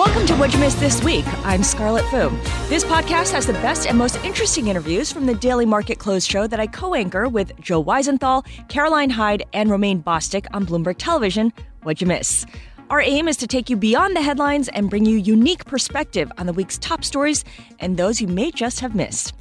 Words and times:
Welcome 0.00 0.24
to 0.28 0.34
What 0.36 0.50
You 0.54 0.60
Missed 0.60 0.80
This 0.80 1.04
Week. 1.04 1.26
I'm 1.44 1.62
Scarlet 1.62 2.06
Fu. 2.06 2.30
This 2.70 2.84
podcast 2.84 3.32
has 3.32 3.46
the 3.46 3.52
best 3.52 3.86
and 3.86 3.98
most 3.98 4.16
interesting 4.24 4.68
interviews 4.68 5.12
from 5.12 5.26
the 5.26 5.34
Daily 5.34 5.66
Market 5.66 5.98
Close 5.98 6.24
show 6.24 6.46
that 6.46 6.58
I 6.58 6.68
co 6.68 6.94
anchor 6.94 7.28
with 7.28 7.52
Joe 7.60 7.84
Weisenthal, 7.84 8.46
Caroline 8.68 9.10
Hyde, 9.10 9.42
and 9.52 9.70
Romaine 9.70 10.02
Bostick 10.02 10.46
on 10.54 10.64
Bloomberg 10.64 10.94
Television. 10.96 11.52
What 11.82 12.00
You 12.00 12.06
Miss. 12.06 12.46
Our 12.88 13.02
aim 13.02 13.28
is 13.28 13.36
to 13.36 13.46
take 13.46 13.68
you 13.68 13.76
beyond 13.76 14.16
the 14.16 14.22
headlines 14.22 14.68
and 14.68 14.88
bring 14.88 15.04
you 15.04 15.18
unique 15.18 15.66
perspective 15.66 16.32
on 16.38 16.46
the 16.46 16.54
week's 16.54 16.78
top 16.78 17.04
stories 17.04 17.44
and 17.78 17.98
those 17.98 18.22
you 18.22 18.26
may 18.26 18.50
just 18.50 18.80
have 18.80 18.94
missed. 18.94 19.34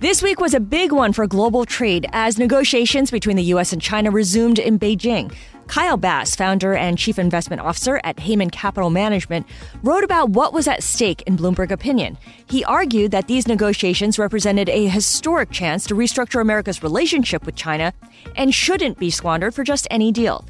This 0.00 0.22
week 0.22 0.40
was 0.40 0.52
a 0.52 0.60
big 0.60 0.92
one 0.92 1.14
for 1.14 1.26
global 1.26 1.64
trade 1.64 2.06
as 2.12 2.36
negotiations 2.36 3.10
between 3.10 3.36
the 3.36 3.44
U.S. 3.44 3.72
and 3.72 3.80
China 3.80 4.10
resumed 4.10 4.58
in 4.58 4.78
Beijing. 4.78 5.32
Kyle 5.66 5.96
Bass, 5.96 6.34
founder 6.36 6.74
and 6.74 6.98
chief 6.98 7.18
investment 7.18 7.62
officer 7.62 8.00
at 8.04 8.20
Hayman 8.20 8.50
Capital 8.50 8.90
Management, 8.90 9.46
wrote 9.82 10.04
about 10.04 10.30
what 10.30 10.52
was 10.52 10.68
at 10.68 10.82
stake 10.82 11.22
in 11.22 11.36
Bloomberg 11.36 11.70
Opinion. 11.70 12.18
He 12.46 12.64
argued 12.64 13.10
that 13.12 13.28
these 13.28 13.48
negotiations 13.48 14.18
represented 14.18 14.68
a 14.68 14.88
historic 14.88 15.50
chance 15.50 15.86
to 15.86 15.94
restructure 15.94 16.40
America's 16.40 16.82
relationship 16.82 17.46
with 17.46 17.56
China 17.56 17.92
and 18.36 18.54
shouldn't 18.54 18.98
be 18.98 19.10
squandered 19.10 19.54
for 19.54 19.64
just 19.64 19.86
any 19.90 20.12
deal. 20.12 20.44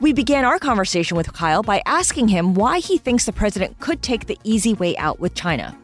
We 0.00 0.12
began 0.12 0.44
our 0.44 0.60
conversation 0.60 1.16
with 1.16 1.32
Kyle 1.32 1.62
by 1.64 1.82
asking 1.84 2.28
him 2.28 2.54
why 2.54 2.78
he 2.78 2.98
thinks 2.98 3.26
the 3.26 3.32
president 3.32 3.80
could 3.80 4.00
take 4.00 4.26
the 4.26 4.38
easy 4.44 4.74
way 4.74 4.96
out 4.96 5.18
with 5.18 5.34
China. 5.34 5.76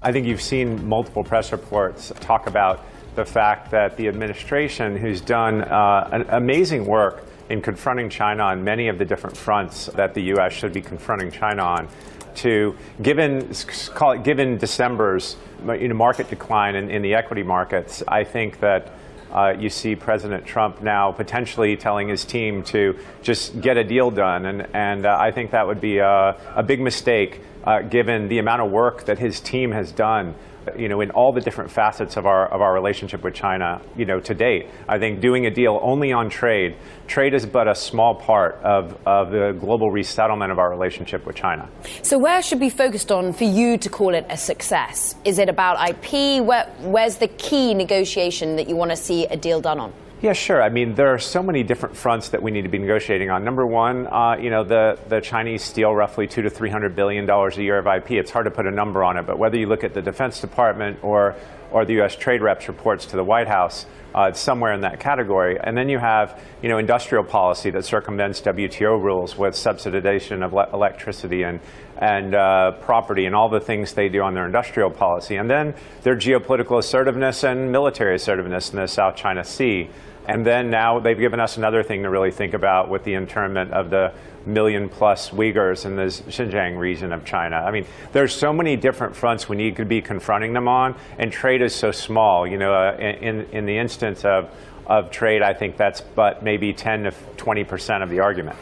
I 0.00 0.12
think 0.12 0.26
you've 0.26 0.42
seen 0.42 0.86
multiple 0.86 1.24
press 1.24 1.52
reports 1.52 2.12
talk 2.20 2.46
about 2.46 2.84
the 3.14 3.24
fact 3.24 3.70
that 3.70 3.96
the 3.96 4.08
administration, 4.08 4.96
who's 4.96 5.20
done 5.20 5.62
uh, 5.62 6.24
amazing 6.30 6.84
work 6.86 7.24
in 7.48 7.60
confronting 7.60 8.08
China 8.08 8.44
on 8.44 8.64
many 8.64 8.88
of 8.88 8.98
the 8.98 9.04
different 9.04 9.36
fronts 9.36 9.86
that 9.86 10.14
the 10.14 10.22
U.S. 10.22 10.52
should 10.52 10.72
be 10.72 10.80
confronting 10.80 11.30
China 11.30 11.62
on, 11.62 11.88
to 12.36 12.76
given 13.00 13.52
call 13.94 14.12
it 14.12 14.24
given 14.24 14.56
December's 14.56 15.36
you 15.64 15.88
know, 15.88 15.94
market 15.94 16.28
decline 16.28 16.74
in, 16.74 16.90
in 16.90 17.02
the 17.02 17.14
equity 17.14 17.42
markets, 17.42 18.02
I 18.06 18.24
think 18.24 18.60
that. 18.60 18.90
Uh, 19.32 19.50
you 19.58 19.68
see 19.68 19.96
President 19.96 20.46
Trump 20.46 20.80
now 20.80 21.10
potentially 21.10 21.76
telling 21.76 22.06
his 22.06 22.24
team 22.24 22.62
to 22.62 22.96
just 23.20 23.60
get 23.60 23.76
a 23.76 23.82
deal 23.82 24.12
done, 24.12 24.46
and, 24.46 24.68
and 24.72 25.04
uh, 25.04 25.16
I 25.18 25.32
think 25.32 25.50
that 25.50 25.66
would 25.66 25.80
be 25.80 25.98
a, 25.98 26.36
a 26.54 26.62
big 26.62 26.80
mistake 26.80 27.40
uh, 27.64 27.80
given 27.80 28.28
the 28.28 28.38
amount 28.38 28.62
of 28.62 28.70
work 28.70 29.06
that 29.06 29.18
his 29.18 29.40
team 29.40 29.72
has 29.72 29.90
done 29.90 30.36
you 30.76 30.88
know, 30.88 31.00
in 31.00 31.10
all 31.10 31.32
the 31.32 31.40
different 31.40 31.70
facets 31.70 32.16
of 32.16 32.26
our, 32.26 32.46
of 32.46 32.60
our 32.60 32.72
relationship 32.72 33.22
with 33.22 33.34
China, 33.34 33.80
you 33.96 34.04
know, 34.04 34.20
to 34.20 34.34
date. 34.34 34.68
I 34.88 34.98
think 34.98 35.20
doing 35.20 35.46
a 35.46 35.50
deal 35.50 35.78
only 35.82 36.12
on 36.12 36.30
trade, 36.30 36.76
trade 37.06 37.34
is 37.34 37.46
but 37.46 37.68
a 37.68 37.74
small 37.74 38.14
part 38.14 38.56
of, 38.62 38.98
of 39.06 39.30
the 39.30 39.56
global 39.58 39.90
resettlement 39.90 40.52
of 40.52 40.58
our 40.58 40.70
relationship 40.70 41.26
with 41.26 41.36
China. 41.36 41.68
So 42.02 42.18
where 42.18 42.42
should 42.42 42.60
be 42.60 42.70
focused 42.70 43.12
on 43.12 43.32
for 43.32 43.44
you 43.44 43.78
to 43.78 43.88
call 43.88 44.14
it 44.14 44.26
a 44.28 44.36
success? 44.36 45.14
Is 45.24 45.38
it 45.38 45.48
about 45.48 45.88
IP? 45.88 46.44
Where, 46.44 46.66
where's 46.80 47.16
the 47.16 47.28
key 47.28 47.74
negotiation 47.74 48.56
that 48.56 48.68
you 48.68 48.76
want 48.76 48.90
to 48.90 48.96
see 48.96 49.26
a 49.26 49.36
deal 49.36 49.60
done 49.60 49.80
on? 49.80 49.92
Yeah, 50.24 50.32
sure. 50.32 50.62
I 50.62 50.70
mean, 50.70 50.94
there 50.94 51.08
are 51.08 51.18
so 51.18 51.42
many 51.42 51.62
different 51.62 51.94
fronts 51.94 52.30
that 52.30 52.42
we 52.42 52.50
need 52.50 52.62
to 52.62 52.70
be 52.70 52.78
negotiating 52.78 53.28
on. 53.28 53.44
Number 53.44 53.66
one, 53.66 54.06
uh, 54.06 54.38
you 54.40 54.48
know, 54.48 54.64
the, 54.64 54.98
the 55.06 55.20
Chinese 55.20 55.62
steal 55.62 55.94
roughly 55.94 56.26
two 56.26 56.40
to 56.40 56.48
three 56.48 56.70
hundred 56.70 56.96
billion 56.96 57.26
dollars 57.26 57.58
a 57.58 57.62
year 57.62 57.76
of 57.76 57.86
IP. 57.86 58.12
It's 58.12 58.30
hard 58.30 58.46
to 58.46 58.50
put 58.50 58.66
a 58.66 58.70
number 58.70 59.04
on 59.04 59.18
it, 59.18 59.26
but 59.26 59.38
whether 59.38 59.58
you 59.58 59.66
look 59.66 59.84
at 59.84 59.92
the 59.92 60.00
Defense 60.00 60.40
Department 60.40 61.00
or 61.02 61.36
or 61.70 61.84
the 61.84 61.92
U.S. 61.94 62.16
Trade 62.16 62.40
Reps 62.40 62.68
reports 62.68 63.04
to 63.06 63.16
the 63.16 63.24
White 63.24 63.48
House, 63.48 63.84
uh, 64.14 64.28
it's 64.30 64.40
somewhere 64.40 64.72
in 64.72 64.80
that 64.80 64.98
category. 64.98 65.58
And 65.60 65.76
then 65.76 65.90
you 65.90 65.98
have, 65.98 66.40
you 66.62 66.70
know, 66.70 66.78
industrial 66.78 67.24
policy 67.24 67.70
that 67.72 67.84
circumvents 67.84 68.40
WTO 68.42 69.02
rules 69.02 69.36
with 69.36 69.54
subsidization 69.54 70.42
of 70.42 70.54
le- 70.54 70.70
electricity 70.72 71.42
and 71.42 71.60
and 71.98 72.34
uh, 72.34 72.72
property 72.80 73.26
and 73.26 73.34
all 73.34 73.50
the 73.50 73.60
things 73.60 73.92
they 73.92 74.08
do 74.08 74.22
on 74.22 74.32
their 74.32 74.46
industrial 74.46 74.90
policy. 74.90 75.36
And 75.36 75.50
then 75.50 75.74
their 76.02 76.16
geopolitical 76.16 76.78
assertiveness 76.78 77.44
and 77.44 77.70
military 77.70 78.14
assertiveness 78.14 78.70
in 78.70 78.76
the 78.76 78.86
South 78.86 79.16
China 79.16 79.44
Sea. 79.44 79.90
And 80.26 80.44
then 80.44 80.70
now 80.70 80.98
they've 80.98 81.18
given 81.18 81.40
us 81.40 81.56
another 81.56 81.82
thing 81.82 82.02
to 82.02 82.10
really 82.10 82.30
think 82.30 82.54
about 82.54 82.88
with 82.88 83.04
the 83.04 83.14
internment 83.14 83.72
of 83.72 83.90
the 83.90 84.12
million 84.46 84.88
plus 84.88 85.30
Uyghurs 85.30 85.86
in 85.86 85.96
the 85.96 86.04
Xinjiang 86.04 86.78
region 86.78 87.12
of 87.12 87.24
China. 87.24 87.56
I 87.56 87.70
mean, 87.70 87.86
there's 88.12 88.34
so 88.34 88.52
many 88.52 88.76
different 88.76 89.16
fronts 89.16 89.48
we 89.48 89.56
need 89.56 89.76
to 89.76 89.84
be 89.84 90.00
confronting 90.00 90.52
them 90.52 90.68
on, 90.68 90.94
and 91.18 91.32
trade 91.32 91.62
is 91.62 91.74
so 91.74 91.92
small. 91.92 92.46
You 92.46 92.58
know, 92.58 92.74
uh, 92.74 92.96
in, 92.96 93.46
in 93.52 93.66
the 93.66 93.76
instance 93.76 94.24
of, 94.24 94.50
of 94.86 95.10
trade, 95.10 95.42
I 95.42 95.54
think 95.54 95.76
that's 95.76 96.00
but 96.00 96.42
maybe 96.42 96.72
10 96.72 97.04
to 97.04 97.10
20 97.36 97.64
percent 97.64 98.02
of 98.02 98.10
the 98.10 98.20
argument. 98.20 98.58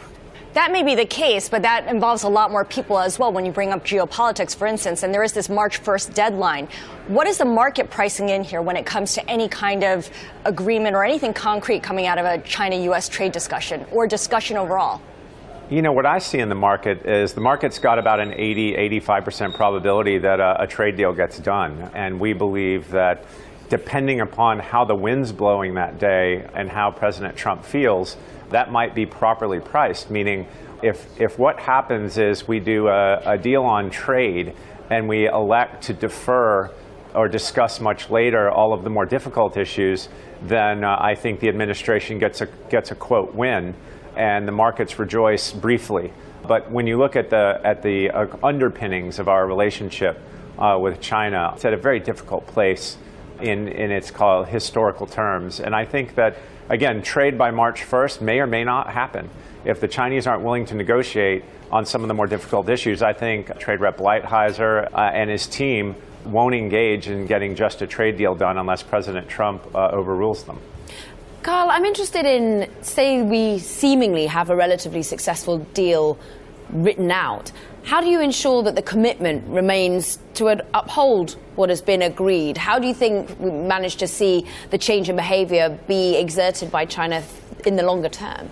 That 0.54 0.70
may 0.70 0.82
be 0.82 0.94
the 0.94 1.06
case, 1.06 1.48
but 1.48 1.62
that 1.62 1.86
involves 1.86 2.24
a 2.24 2.28
lot 2.28 2.50
more 2.50 2.62
people 2.62 2.98
as 2.98 3.18
well 3.18 3.32
when 3.32 3.46
you 3.46 3.52
bring 3.52 3.70
up 3.70 3.86
geopolitics, 3.86 4.54
for 4.54 4.66
instance, 4.66 5.02
and 5.02 5.12
there 5.12 5.22
is 5.22 5.32
this 5.32 5.48
March 5.48 5.82
1st 5.82 6.12
deadline. 6.12 6.68
What 7.08 7.26
is 7.26 7.38
the 7.38 7.46
market 7.46 7.88
pricing 7.88 8.28
in 8.28 8.44
here 8.44 8.60
when 8.60 8.76
it 8.76 8.84
comes 8.84 9.14
to 9.14 9.30
any 9.30 9.48
kind 9.48 9.82
of 9.82 10.10
agreement 10.44 10.94
or 10.94 11.04
anything 11.04 11.32
concrete 11.32 11.82
coming 11.82 12.06
out 12.06 12.18
of 12.18 12.26
a 12.26 12.36
China 12.42 12.76
US 12.92 13.08
trade 13.08 13.32
discussion 13.32 13.86
or 13.90 14.06
discussion 14.06 14.58
overall? 14.58 15.00
You 15.70 15.80
know, 15.80 15.92
what 15.92 16.04
I 16.04 16.18
see 16.18 16.38
in 16.38 16.50
the 16.50 16.54
market 16.54 17.06
is 17.06 17.32
the 17.32 17.40
market's 17.40 17.78
got 17.78 17.98
about 17.98 18.20
an 18.20 18.34
80, 18.34 18.74
85% 19.00 19.54
probability 19.54 20.19
that 20.19 20.38
a, 20.38 20.64
a 20.64 20.66
trade 20.66 20.98
deal 20.98 21.14
gets 21.14 21.38
done. 21.38 21.90
And 21.94 22.20
we 22.20 22.34
believe 22.34 22.90
that 22.90 23.24
depending 23.72 24.20
upon 24.20 24.58
how 24.58 24.84
the 24.84 24.94
wind's 24.94 25.32
blowing 25.32 25.72
that 25.76 25.98
day 25.98 26.46
and 26.52 26.68
how 26.68 26.90
President 26.90 27.34
Trump 27.34 27.64
feels, 27.64 28.18
that 28.50 28.70
might 28.70 28.94
be 28.94 29.06
properly 29.06 29.60
priced, 29.60 30.10
meaning 30.10 30.46
if, 30.82 31.08
if 31.18 31.38
what 31.38 31.58
happens 31.58 32.18
is 32.18 32.46
we 32.46 32.60
do 32.60 32.88
a, 32.88 33.22
a 33.24 33.38
deal 33.38 33.62
on 33.62 33.88
trade 33.88 34.54
and 34.90 35.08
we 35.08 35.26
elect 35.26 35.84
to 35.84 35.94
defer 35.94 36.70
or 37.14 37.28
discuss 37.28 37.80
much 37.80 38.10
later 38.10 38.50
all 38.50 38.74
of 38.74 38.84
the 38.84 38.90
more 38.90 39.06
difficult 39.06 39.56
issues, 39.56 40.10
then 40.42 40.84
uh, 40.84 40.98
I 41.00 41.14
think 41.14 41.40
the 41.40 41.48
administration 41.48 42.18
gets 42.18 42.42
a, 42.42 42.48
gets 42.68 42.90
a 42.90 42.94
quote 42.94 43.34
win 43.34 43.74
and 44.16 44.46
the 44.46 44.52
markets 44.52 44.98
rejoice 44.98 45.50
briefly. 45.50 46.12
But 46.46 46.70
when 46.70 46.86
you 46.86 46.98
look 46.98 47.16
at 47.16 47.30
the, 47.30 47.58
at 47.64 47.80
the 47.80 48.10
uh, 48.10 48.26
underpinnings 48.42 49.18
of 49.18 49.28
our 49.28 49.46
relationship 49.46 50.20
uh, 50.58 50.76
with 50.78 51.00
China, 51.00 51.52
it's 51.54 51.64
at 51.64 51.72
a 51.72 51.78
very 51.78 52.00
difficult 52.00 52.46
place 52.46 52.98
in, 53.42 53.69
in 53.69 53.91
its 53.91 54.10
called 54.10 54.48
historical 54.48 55.06
terms. 55.06 55.60
And 55.60 55.75
I 55.75 55.84
think 55.84 56.14
that 56.14 56.36
Again, 56.72 57.03
trade 57.03 57.36
by 57.36 57.50
March 57.50 57.82
1st 57.82 58.22
may 58.22 58.41
or 58.41 58.47
may 58.47 58.64
not 58.64 58.91
happen. 58.91 59.28
If 59.64 59.80
the 59.80 59.88
Chinese 59.88 60.26
aren't 60.26 60.42
willing 60.42 60.64
to 60.66 60.75
negotiate 60.75 61.44
on 61.70 61.84
some 61.84 62.02
of 62.02 62.08
the 62.08 62.14
more 62.14 62.26
difficult 62.26 62.69
issues, 62.69 63.02
I 63.02 63.12
think 63.12 63.58
Trade 63.58 63.81
Rep 63.81 63.98
Lighthizer 63.98 64.88
uh, 64.92 64.98
and 65.12 65.28
his 65.28 65.47
team 65.47 65.94
won't 66.25 66.54
engage 66.54 67.08
in 67.08 67.26
getting 67.26 67.56
just 67.56 67.82
a 67.82 67.86
trade 67.86 68.16
deal 68.16 68.34
done 68.34 68.56
unless 68.56 68.82
President 68.82 69.28
Trump 69.28 69.75
uh, 69.75 69.88
overrules 69.88 70.44
them. 70.44 70.61
Carl, 71.43 71.69
I'm 71.70 71.84
interested 71.84 72.25
in, 72.25 72.70
say, 72.82 73.20
we 73.20 73.58
seemingly 73.58 74.26
have 74.26 74.49
a 74.49 74.56
relatively 74.56 75.02
successful 75.02 75.58
deal 75.75 76.16
written 76.70 77.11
out. 77.11 77.50
How 77.84 78.00
do 78.00 78.08
you 78.08 78.20
ensure 78.20 78.62
that 78.62 78.76
the 78.76 78.82
commitment 78.82 79.46
remains 79.49 80.19
to 80.34 80.49
uphold 80.73 81.32
what 81.56 81.69
has 81.69 81.82
been 81.82 82.02
agreed? 82.02 82.56
How 82.56 82.79
do 82.79 82.87
you 82.87 82.94
think 82.94 83.38
we 83.40 83.50
manage 83.50 83.96
to 83.96 84.06
see 84.06 84.46
the 84.70 84.79
change 84.79 85.08
in 85.08 85.17
behavior 85.17 85.79
be 85.88 86.17
exerted 86.17 86.70
by 86.70 86.84
China 86.87 87.23
in 87.67 87.76
the 87.76 87.82
longer 87.82 88.08
term? 88.08 88.50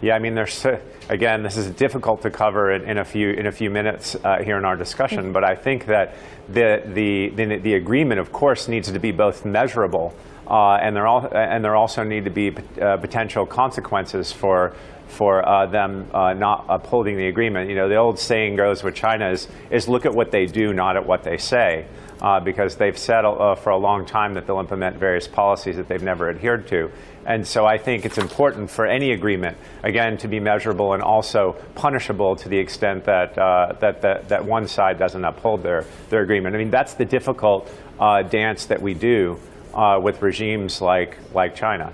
Yeah, 0.00 0.14
I 0.14 0.18
mean, 0.18 0.34
there's 0.34 0.64
again, 1.08 1.42
this 1.42 1.56
is 1.56 1.68
difficult 1.70 2.22
to 2.22 2.30
cover 2.30 2.72
in, 2.72 2.88
in 2.88 2.98
a 2.98 3.04
few 3.04 3.30
in 3.30 3.46
a 3.46 3.52
few 3.52 3.68
minutes 3.68 4.14
uh, 4.14 4.38
here 4.42 4.56
in 4.56 4.64
our 4.64 4.76
discussion. 4.76 5.24
Mm-hmm. 5.24 5.32
But 5.32 5.44
I 5.44 5.54
think 5.54 5.86
that 5.86 6.14
the, 6.48 6.82
the 6.86 7.30
the 7.30 7.56
the 7.58 7.74
agreement, 7.74 8.20
of 8.20 8.32
course, 8.32 8.68
needs 8.68 8.90
to 8.90 8.98
be 8.98 9.12
both 9.12 9.44
measurable 9.44 10.14
uh, 10.48 10.74
and 10.74 10.96
there 10.96 11.06
all 11.06 11.28
and 11.34 11.64
there 11.64 11.76
also 11.76 12.02
need 12.02 12.24
to 12.24 12.30
be 12.30 12.54
uh, 12.80 12.96
potential 12.96 13.44
consequences 13.44 14.32
for 14.32 14.74
for 15.08 15.46
uh, 15.46 15.66
them 15.66 16.08
uh, 16.14 16.32
not 16.32 16.66
upholding 16.68 17.16
the 17.16 17.26
agreement. 17.26 17.68
You 17.68 17.76
know, 17.76 17.88
the 17.88 17.96
old 17.96 18.18
saying 18.18 18.56
goes 18.56 18.82
with 18.82 18.94
China 18.94 19.30
is, 19.30 19.48
is 19.70 19.88
look 19.88 20.06
at 20.06 20.14
what 20.14 20.30
they 20.30 20.46
do, 20.46 20.72
not 20.72 20.96
at 20.96 21.06
what 21.06 21.24
they 21.24 21.36
say. 21.38 21.86
uh, 22.20 22.40
because 22.40 22.76
they've 22.76 22.98
said 22.98 23.24
uh, 23.24 23.54
for 23.54 23.70
a 23.70 23.76
long 23.76 24.04
time 24.04 24.34
that 24.34 24.46
they'll 24.46 24.58
implement 24.58 24.96
various 24.96 25.28
policies 25.28 25.76
that 25.76 25.88
they've 25.88 26.02
never 26.02 26.28
adhered 26.28 26.66
to. 26.68 26.90
And 27.26 27.46
so 27.46 27.66
I 27.66 27.78
think 27.78 28.06
it's 28.06 28.18
important 28.18 28.70
for 28.70 28.86
any 28.86 29.12
agreement, 29.12 29.58
again, 29.82 30.16
to 30.18 30.28
be 30.28 30.40
measurable 30.40 30.94
and 30.94 31.02
also 31.02 31.56
punishable 31.74 32.36
to 32.36 32.48
the 32.48 32.56
extent 32.56 33.04
that, 33.04 33.36
uh, 33.36 33.74
that, 33.80 34.00
that, 34.02 34.28
that, 34.30 34.44
one 34.46 34.66
side 34.66 34.98
doesn't 34.98 35.24
uphold 35.24 35.62
their, 35.62 35.84
their 36.08 36.22
agreement. 36.22 36.54
I 36.54 36.58
mean, 36.58 36.70
that's 36.70 36.94
the 36.94 37.04
difficult 37.04 37.70
uh, 38.00 38.22
dance 38.22 38.66
that 38.66 38.80
we 38.80 38.94
do 38.94 39.38
with 40.00 40.22
regimes 40.22 40.80
like, 40.80 41.18
like 41.34 41.54
China. 41.54 41.92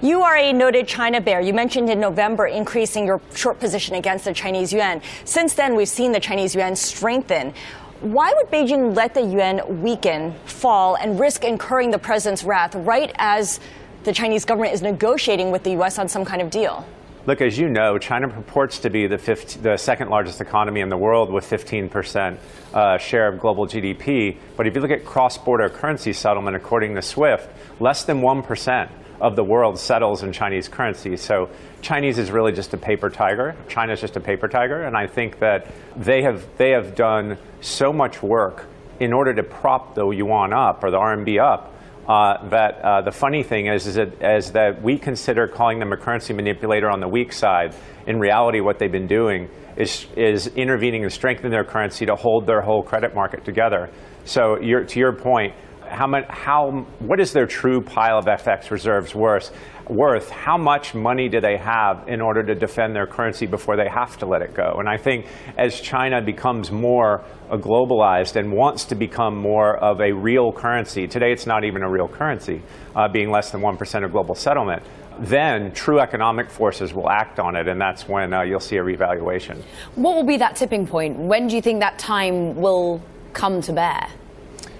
You 0.00 0.22
are 0.22 0.36
a 0.36 0.52
noted 0.52 0.86
China 0.86 1.20
bear. 1.20 1.40
You 1.40 1.52
mentioned 1.52 1.90
in 1.90 1.98
November 1.98 2.46
increasing 2.46 3.06
your 3.06 3.20
short 3.34 3.58
position 3.58 3.96
against 3.96 4.24
the 4.24 4.32
Chinese 4.32 4.72
yuan. 4.72 5.02
Since 5.24 5.54
then, 5.54 5.74
we've 5.74 5.88
seen 5.88 6.12
the 6.12 6.20
Chinese 6.20 6.54
yuan 6.54 6.76
strengthen. 6.76 7.52
Why 8.00 8.32
would 8.36 8.46
Beijing 8.46 8.94
let 8.94 9.14
the 9.14 9.22
yuan 9.22 9.82
weaken, 9.82 10.34
fall, 10.44 10.94
and 10.94 11.18
risk 11.18 11.42
incurring 11.42 11.90
the 11.90 11.98
president's 11.98 12.44
wrath 12.44 12.76
right 12.76 13.12
as 13.16 13.58
the 14.04 14.12
Chinese 14.12 14.44
government 14.44 14.72
is 14.72 14.82
negotiating 14.82 15.50
with 15.50 15.64
the 15.64 15.72
U.S. 15.72 15.98
on 15.98 16.08
some 16.08 16.24
kind 16.24 16.40
of 16.40 16.48
deal? 16.48 16.86
Look, 17.26 17.42
as 17.42 17.58
you 17.58 17.68
know, 17.68 17.98
China 17.98 18.28
purports 18.28 18.78
to 18.78 18.90
be 18.90 19.06
the, 19.06 19.18
15, 19.18 19.62
the 19.62 19.76
second 19.76 20.08
largest 20.08 20.40
economy 20.40 20.80
in 20.80 20.88
the 20.88 20.96
world 20.96 21.30
with 21.30 21.44
15% 21.44 22.38
uh, 22.72 22.96
share 22.96 23.28
of 23.28 23.38
global 23.40 23.66
GDP. 23.66 24.36
But 24.56 24.66
if 24.66 24.74
you 24.74 24.80
look 24.80 24.92
at 24.92 25.04
cross 25.04 25.36
border 25.36 25.68
currency 25.68 26.12
settlement, 26.12 26.56
according 26.56 26.94
to 26.94 27.02
SWIFT, 27.02 27.50
less 27.80 28.04
than 28.04 28.22
1% 28.22 28.88
of 29.20 29.36
the 29.36 29.44
world 29.44 29.78
settles 29.78 30.22
in 30.22 30.32
Chinese 30.32 30.68
currency. 30.68 31.16
So 31.16 31.50
Chinese 31.80 32.18
is 32.18 32.30
really 32.30 32.52
just 32.52 32.74
a 32.74 32.78
paper 32.78 33.10
tiger. 33.10 33.56
China 33.68 33.92
is 33.92 34.00
just 34.00 34.16
a 34.16 34.20
paper 34.20 34.48
tiger, 34.48 34.82
and 34.82 34.96
I 34.96 35.06
think 35.06 35.38
that 35.40 35.66
they 35.96 36.22
have 36.22 36.46
they 36.56 36.70
have 36.70 36.94
done 36.94 37.38
so 37.60 37.92
much 37.92 38.22
work 38.22 38.66
in 39.00 39.12
order 39.12 39.34
to 39.34 39.42
prop 39.42 39.94
the 39.94 40.08
yuan 40.10 40.52
up 40.52 40.82
or 40.82 40.90
the 40.90 40.98
RMB 40.98 41.40
up. 41.40 41.74
Uh, 42.08 42.48
that 42.48 42.80
uh, 42.82 43.02
the 43.02 43.12
funny 43.12 43.42
thing 43.42 43.66
is, 43.66 43.86
is 43.86 43.96
that, 43.96 44.22
is 44.22 44.52
that 44.52 44.80
we 44.82 44.98
consider 44.98 45.46
calling 45.46 45.78
them 45.78 45.92
a 45.92 45.96
currency 45.96 46.32
manipulator 46.32 46.88
on 46.88 47.00
the 47.00 47.08
weak 47.08 47.34
side. 47.34 47.74
In 48.06 48.18
reality, 48.18 48.60
what 48.60 48.78
they've 48.78 48.90
been 48.90 49.06
doing 49.06 49.50
is, 49.76 50.06
is 50.16 50.46
intervening 50.46 51.02
and 51.02 51.12
strengthening 51.12 51.52
their 51.52 51.64
currency 51.64 52.06
to 52.06 52.16
hold 52.16 52.46
their 52.46 52.62
whole 52.62 52.82
credit 52.82 53.14
market 53.14 53.44
together. 53.44 53.90
So, 54.24 54.56
to 54.56 54.98
your 54.98 55.12
point, 55.12 55.54
how 55.90 56.06
much, 56.06 56.24
how, 56.28 56.86
what 57.00 57.20
is 57.20 57.32
their 57.32 57.46
true 57.46 57.80
pile 57.80 58.18
of 58.18 58.26
FX 58.26 58.70
reserves 58.70 59.14
worth? 59.14 59.50
Worth? 59.88 60.30
How 60.30 60.58
much 60.58 60.94
money 60.94 61.28
do 61.28 61.40
they 61.40 61.56
have 61.56 62.06
in 62.08 62.20
order 62.20 62.42
to 62.42 62.54
defend 62.54 62.94
their 62.94 63.06
currency 63.06 63.46
before 63.46 63.76
they 63.76 63.88
have 63.88 64.16
to 64.18 64.26
let 64.26 64.42
it 64.42 64.54
go? 64.54 64.76
And 64.78 64.88
I 64.88 64.96
think 64.96 65.26
as 65.56 65.80
China 65.80 66.20
becomes 66.20 66.70
more 66.70 67.24
globalized 67.50 68.36
and 68.36 68.52
wants 68.52 68.84
to 68.86 68.94
become 68.94 69.36
more 69.36 69.76
of 69.76 70.00
a 70.00 70.12
real 70.12 70.52
currency, 70.52 71.06
today 71.06 71.32
it's 71.32 71.46
not 71.46 71.64
even 71.64 71.82
a 71.82 71.90
real 71.90 72.08
currency, 72.08 72.62
uh, 72.94 73.08
being 73.08 73.30
less 73.30 73.50
than 73.50 73.60
1% 73.60 74.04
of 74.04 74.12
global 74.12 74.34
settlement, 74.34 74.82
then 75.20 75.72
true 75.72 76.00
economic 76.00 76.50
forces 76.50 76.94
will 76.94 77.10
act 77.10 77.40
on 77.40 77.56
it, 77.56 77.66
and 77.66 77.80
that's 77.80 78.08
when 78.08 78.32
uh, 78.32 78.42
you'll 78.42 78.60
see 78.60 78.76
a 78.76 78.82
revaluation. 78.82 79.62
What 79.96 80.14
will 80.14 80.24
be 80.24 80.36
that 80.36 80.54
tipping 80.54 80.86
point? 80.86 81.18
When 81.18 81.48
do 81.48 81.56
you 81.56 81.62
think 81.62 81.80
that 81.80 81.98
time 81.98 82.54
will 82.54 83.02
come 83.32 83.60
to 83.62 83.72
bear? 83.72 84.08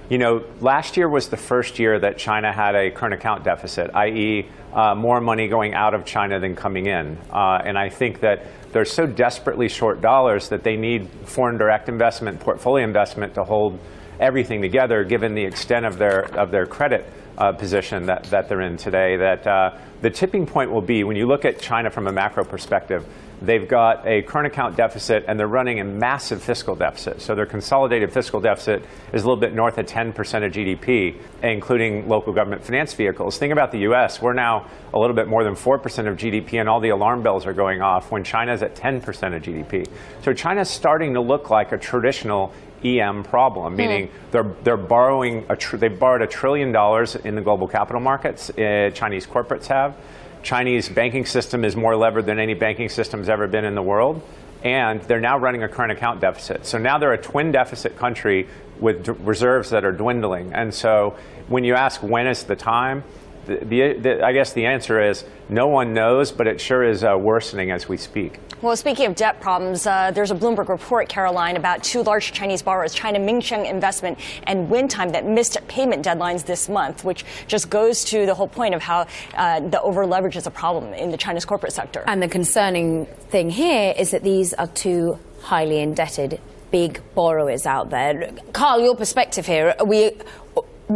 You 0.08 0.16
know, 0.16 0.44
last 0.60 0.96
year 0.96 1.06
was 1.06 1.28
the 1.28 1.36
first 1.36 1.78
year 1.78 1.98
that 1.98 2.16
China 2.16 2.50
had 2.50 2.74
a 2.74 2.90
current 2.90 3.12
account 3.12 3.44
deficit, 3.44 3.90
i.e., 3.94 4.48
uh, 4.72 4.94
more 4.94 5.20
money 5.20 5.48
going 5.48 5.74
out 5.74 5.92
of 5.92 6.06
China 6.06 6.40
than 6.40 6.56
coming 6.56 6.86
in. 6.86 7.18
Uh, 7.30 7.60
and 7.62 7.78
I 7.78 7.90
think 7.90 8.20
that 8.20 8.46
they're 8.72 8.86
so 8.86 9.06
desperately 9.06 9.68
short 9.68 10.00
dollars 10.00 10.48
that 10.48 10.62
they 10.62 10.76
need 10.76 11.08
foreign 11.24 11.58
direct 11.58 11.90
investment, 11.90 12.40
portfolio 12.40 12.84
investment 12.84 13.34
to 13.34 13.44
hold 13.44 13.78
everything 14.18 14.62
together, 14.62 15.04
given 15.04 15.34
the 15.34 15.44
extent 15.44 15.84
of 15.84 15.98
their 15.98 16.24
of 16.38 16.50
their 16.50 16.66
credit 16.66 17.06
uh, 17.38 17.52
position 17.52 18.06
that, 18.06 18.24
that 18.24 18.48
they're 18.48 18.60
in 18.60 18.76
today. 18.76 19.16
That 19.16 19.46
uh, 19.46 19.78
the 20.02 20.10
tipping 20.10 20.46
point 20.46 20.70
will 20.70 20.82
be 20.82 21.04
when 21.04 21.16
you 21.16 21.26
look 21.26 21.44
at 21.44 21.58
China 21.58 21.90
from 21.90 22.06
a 22.06 22.12
macro 22.12 22.44
perspective. 22.44 23.06
They've 23.40 23.68
got 23.68 24.04
a 24.04 24.22
current 24.22 24.48
account 24.48 24.76
deficit 24.76 25.24
and 25.28 25.38
they're 25.38 25.46
running 25.46 25.78
a 25.78 25.84
massive 25.84 26.42
fiscal 26.42 26.74
deficit. 26.74 27.20
So 27.20 27.36
their 27.36 27.46
consolidated 27.46 28.12
fiscal 28.12 28.40
deficit 28.40 28.82
is 29.12 29.22
a 29.22 29.26
little 29.28 29.40
bit 29.40 29.54
north 29.54 29.78
of 29.78 29.86
10% 29.86 30.08
of 30.44 30.52
GDP, 30.52 31.20
including 31.44 32.08
local 32.08 32.32
government 32.32 32.64
finance 32.64 32.94
vehicles. 32.94 33.38
Think 33.38 33.52
about 33.52 33.70
the 33.70 33.78
US. 33.90 34.20
We're 34.20 34.32
now 34.32 34.68
a 34.92 34.98
little 34.98 35.14
bit 35.14 35.28
more 35.28 35.44
than 35.44 35.54
4% 35.54 35.76
of 36.08 36.16
GDP 36.16 36.58
and 36.58 36.68
all 36.68 36.80
the 36.80 36.88
alarm 36.88 37.22
bells 37.22 37.46
are 37.46 37.52
going 37.52 37.80
off 37.80 38.10
when 38.10 38.24
China's 38.24 38.64
at 38.64 38.74
10% 38.74 39.06
of 39.36 39.42
GDP. 39.42 39.86
So 40.24 40.32
China's 40.32 40.68
starting 40.68 41.14
to 41.14 41.20
look 41.20 41.48
like 41.48 41.70
a 41.70 41.78
traditional 41.78 42.52
EM 42.84 43.24
problem, 43.24 43.76
meaning 43.76 44.08
mm. 44.08 44.10
they're, 44.30 44.54
they're 44.62 44.76
borrowing, 44.76 45.44
a 45.48 45.56
tr- 45.56 45.76
they've 45.76 45.98
borrowed 45.98 46.22
a 46.22 46.26
trillion 46.26 46.72
dollars 46.72 47.16
in 47.16 47.34
the 47.34 47.40
global 47.40 47.66
capital 47.66 48.00
markets, 48.00 48.50
uh, 48.50 48.90
Chinese 48.94 49.26
corporates 49.26 49.66
have. 49.66 49.96
Chinese 50.42 50.88
banking 50.88 51.26
system 51.26 51.64
is 51.64 51.76
more 51.76 51.96
levered 51.96 52.26
than 52.26 52.38
any 52.38 52.54
banking 52.54 52.88
system 52.88 53.20
has 53.20 53.28
ever 53.28 53.46
been 53.46 53.64
in 53.64 53.74
the 53.74 53.82
world. 53.82 54.22
And 54.62 55.00
they're 55.02 55.20
now 55.20 55.38
running 55.38 55.62
a 55.62 55.68
current 55.68 55.92
account 55.92 56.20
deficit. 56.20 56.66
So 56.66 56.78
now 56.78 56.98
they're 56.98 57.12
a 57.12 57.22
twin 57.22 57.52
deficit 57.52 57.96
country 57.96 58.48
with 58.80 59.04
d- 59.04 59.12
reserves 59.12 59.70
that 59.70 59.84
are 59.84 59.92
dwindling. 59.92 60.52
And 60.52 60.74
so 60.74 61.16
when 61.46 61.64
you 61.64 61.74
ask 61.74 62.02
when 62.02 62.26
is 62.26 62.44
the 62.44 62.56
time, 62.56 63.04
the, 63.48 63.64
the, 63.64 63.92
the, 63.94 64.24
I 64.24 64.32
guess 64.32 64.52
the 64.52 64.66
answer 64.66 65.02
is 65.02 65.24
no 65.48 65.66
one 65.66 65.94
knows, 65.94 66.30
but 66.30 66.46
it 66.46 66.60
sure 66.60 66.84
is 66.84 67.02
uh, 67.02 67.16
worsening 67.18 67.70
as 67.70 67.88
we 67.88 67.96
speak. 67.96 68.38
Well, 68.60 68.76
speaking 68.76 69.06
of 69.06 69.14
debt 69.14 69.40
problems, 69.40 69.86
uh, 69.86 70.10
there's 70.10 70.30
a 70.30 70.34
Bloomberg 70.34 70.68
report, 70.68 71.08
Caroline, 71.08 71.56
about 71.56 71.82
two 71.84 72.02
large 72.02 72.32
Chinese 72.32 72.60
borrowers, 72.60 72.92
China 72.92 73.18
Minsheng 73.18 73.68
Investment 73.68 74.18
and 74.44 74.68
Wintime, 74.68 75.12
that 75.12 75.24
missed 75.24 75.56
payment 75.68 76.04
deadlines 76.04 76.44
this 76.44 76.68
month, 76.68 77.04
which 77.04 77.24
just 77.46 77.70
goes 77.70 78.04
to 78.06 78.26
the 78.26 78.34
whole 78.34 78.48
point 78.48 78.74
of 78.74 78.82
how 78.82 79.06
uh, 79.34 79.60
the 79.60 79.80
over 79.80 80.04
leverage 80.04 80.36
is 80.36 80.46
a 80.46 80.50
problem 80.50 80.92
in 80.92 81.10
the 81.10 81.16
Chinese 81.16 81.44
corporate 81.44 81.72
sector. 81.72 82.02
And 82.06 82.22
the 82.22 82.28
concerning 82.28 83.06
thing 83.30 83.50
here 83.50 83.94
is 83.96 84.10
that 84.10 84.24
these 84.24 84.54
are 84.54 84.66
two 84.66 85.18
highly 85.40 85.78
indebted 85.78 86.40
big 86.70 87.00
borrowers 87.14 87.66
out 87.66 87.90
there. 87.90 88.30
Carl, 88.52 88.80
your 88.80 88.96
perspective 88.96 89.46
here, 89.46 89.74
we 89.86 90.12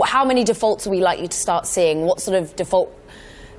how 0.05 0.25
many 0.25 0.45
defaults 0.45 0.87
are 0.87 0.91
we 0.91 1.01
likely 1.01 1.29
to 1.29 1.37
start 1.37 1.67
seeing? 1.67 2.03
What 2.03 2.21
sort 2.21 2.41
of 2.41 2.57
default 2.57 2.99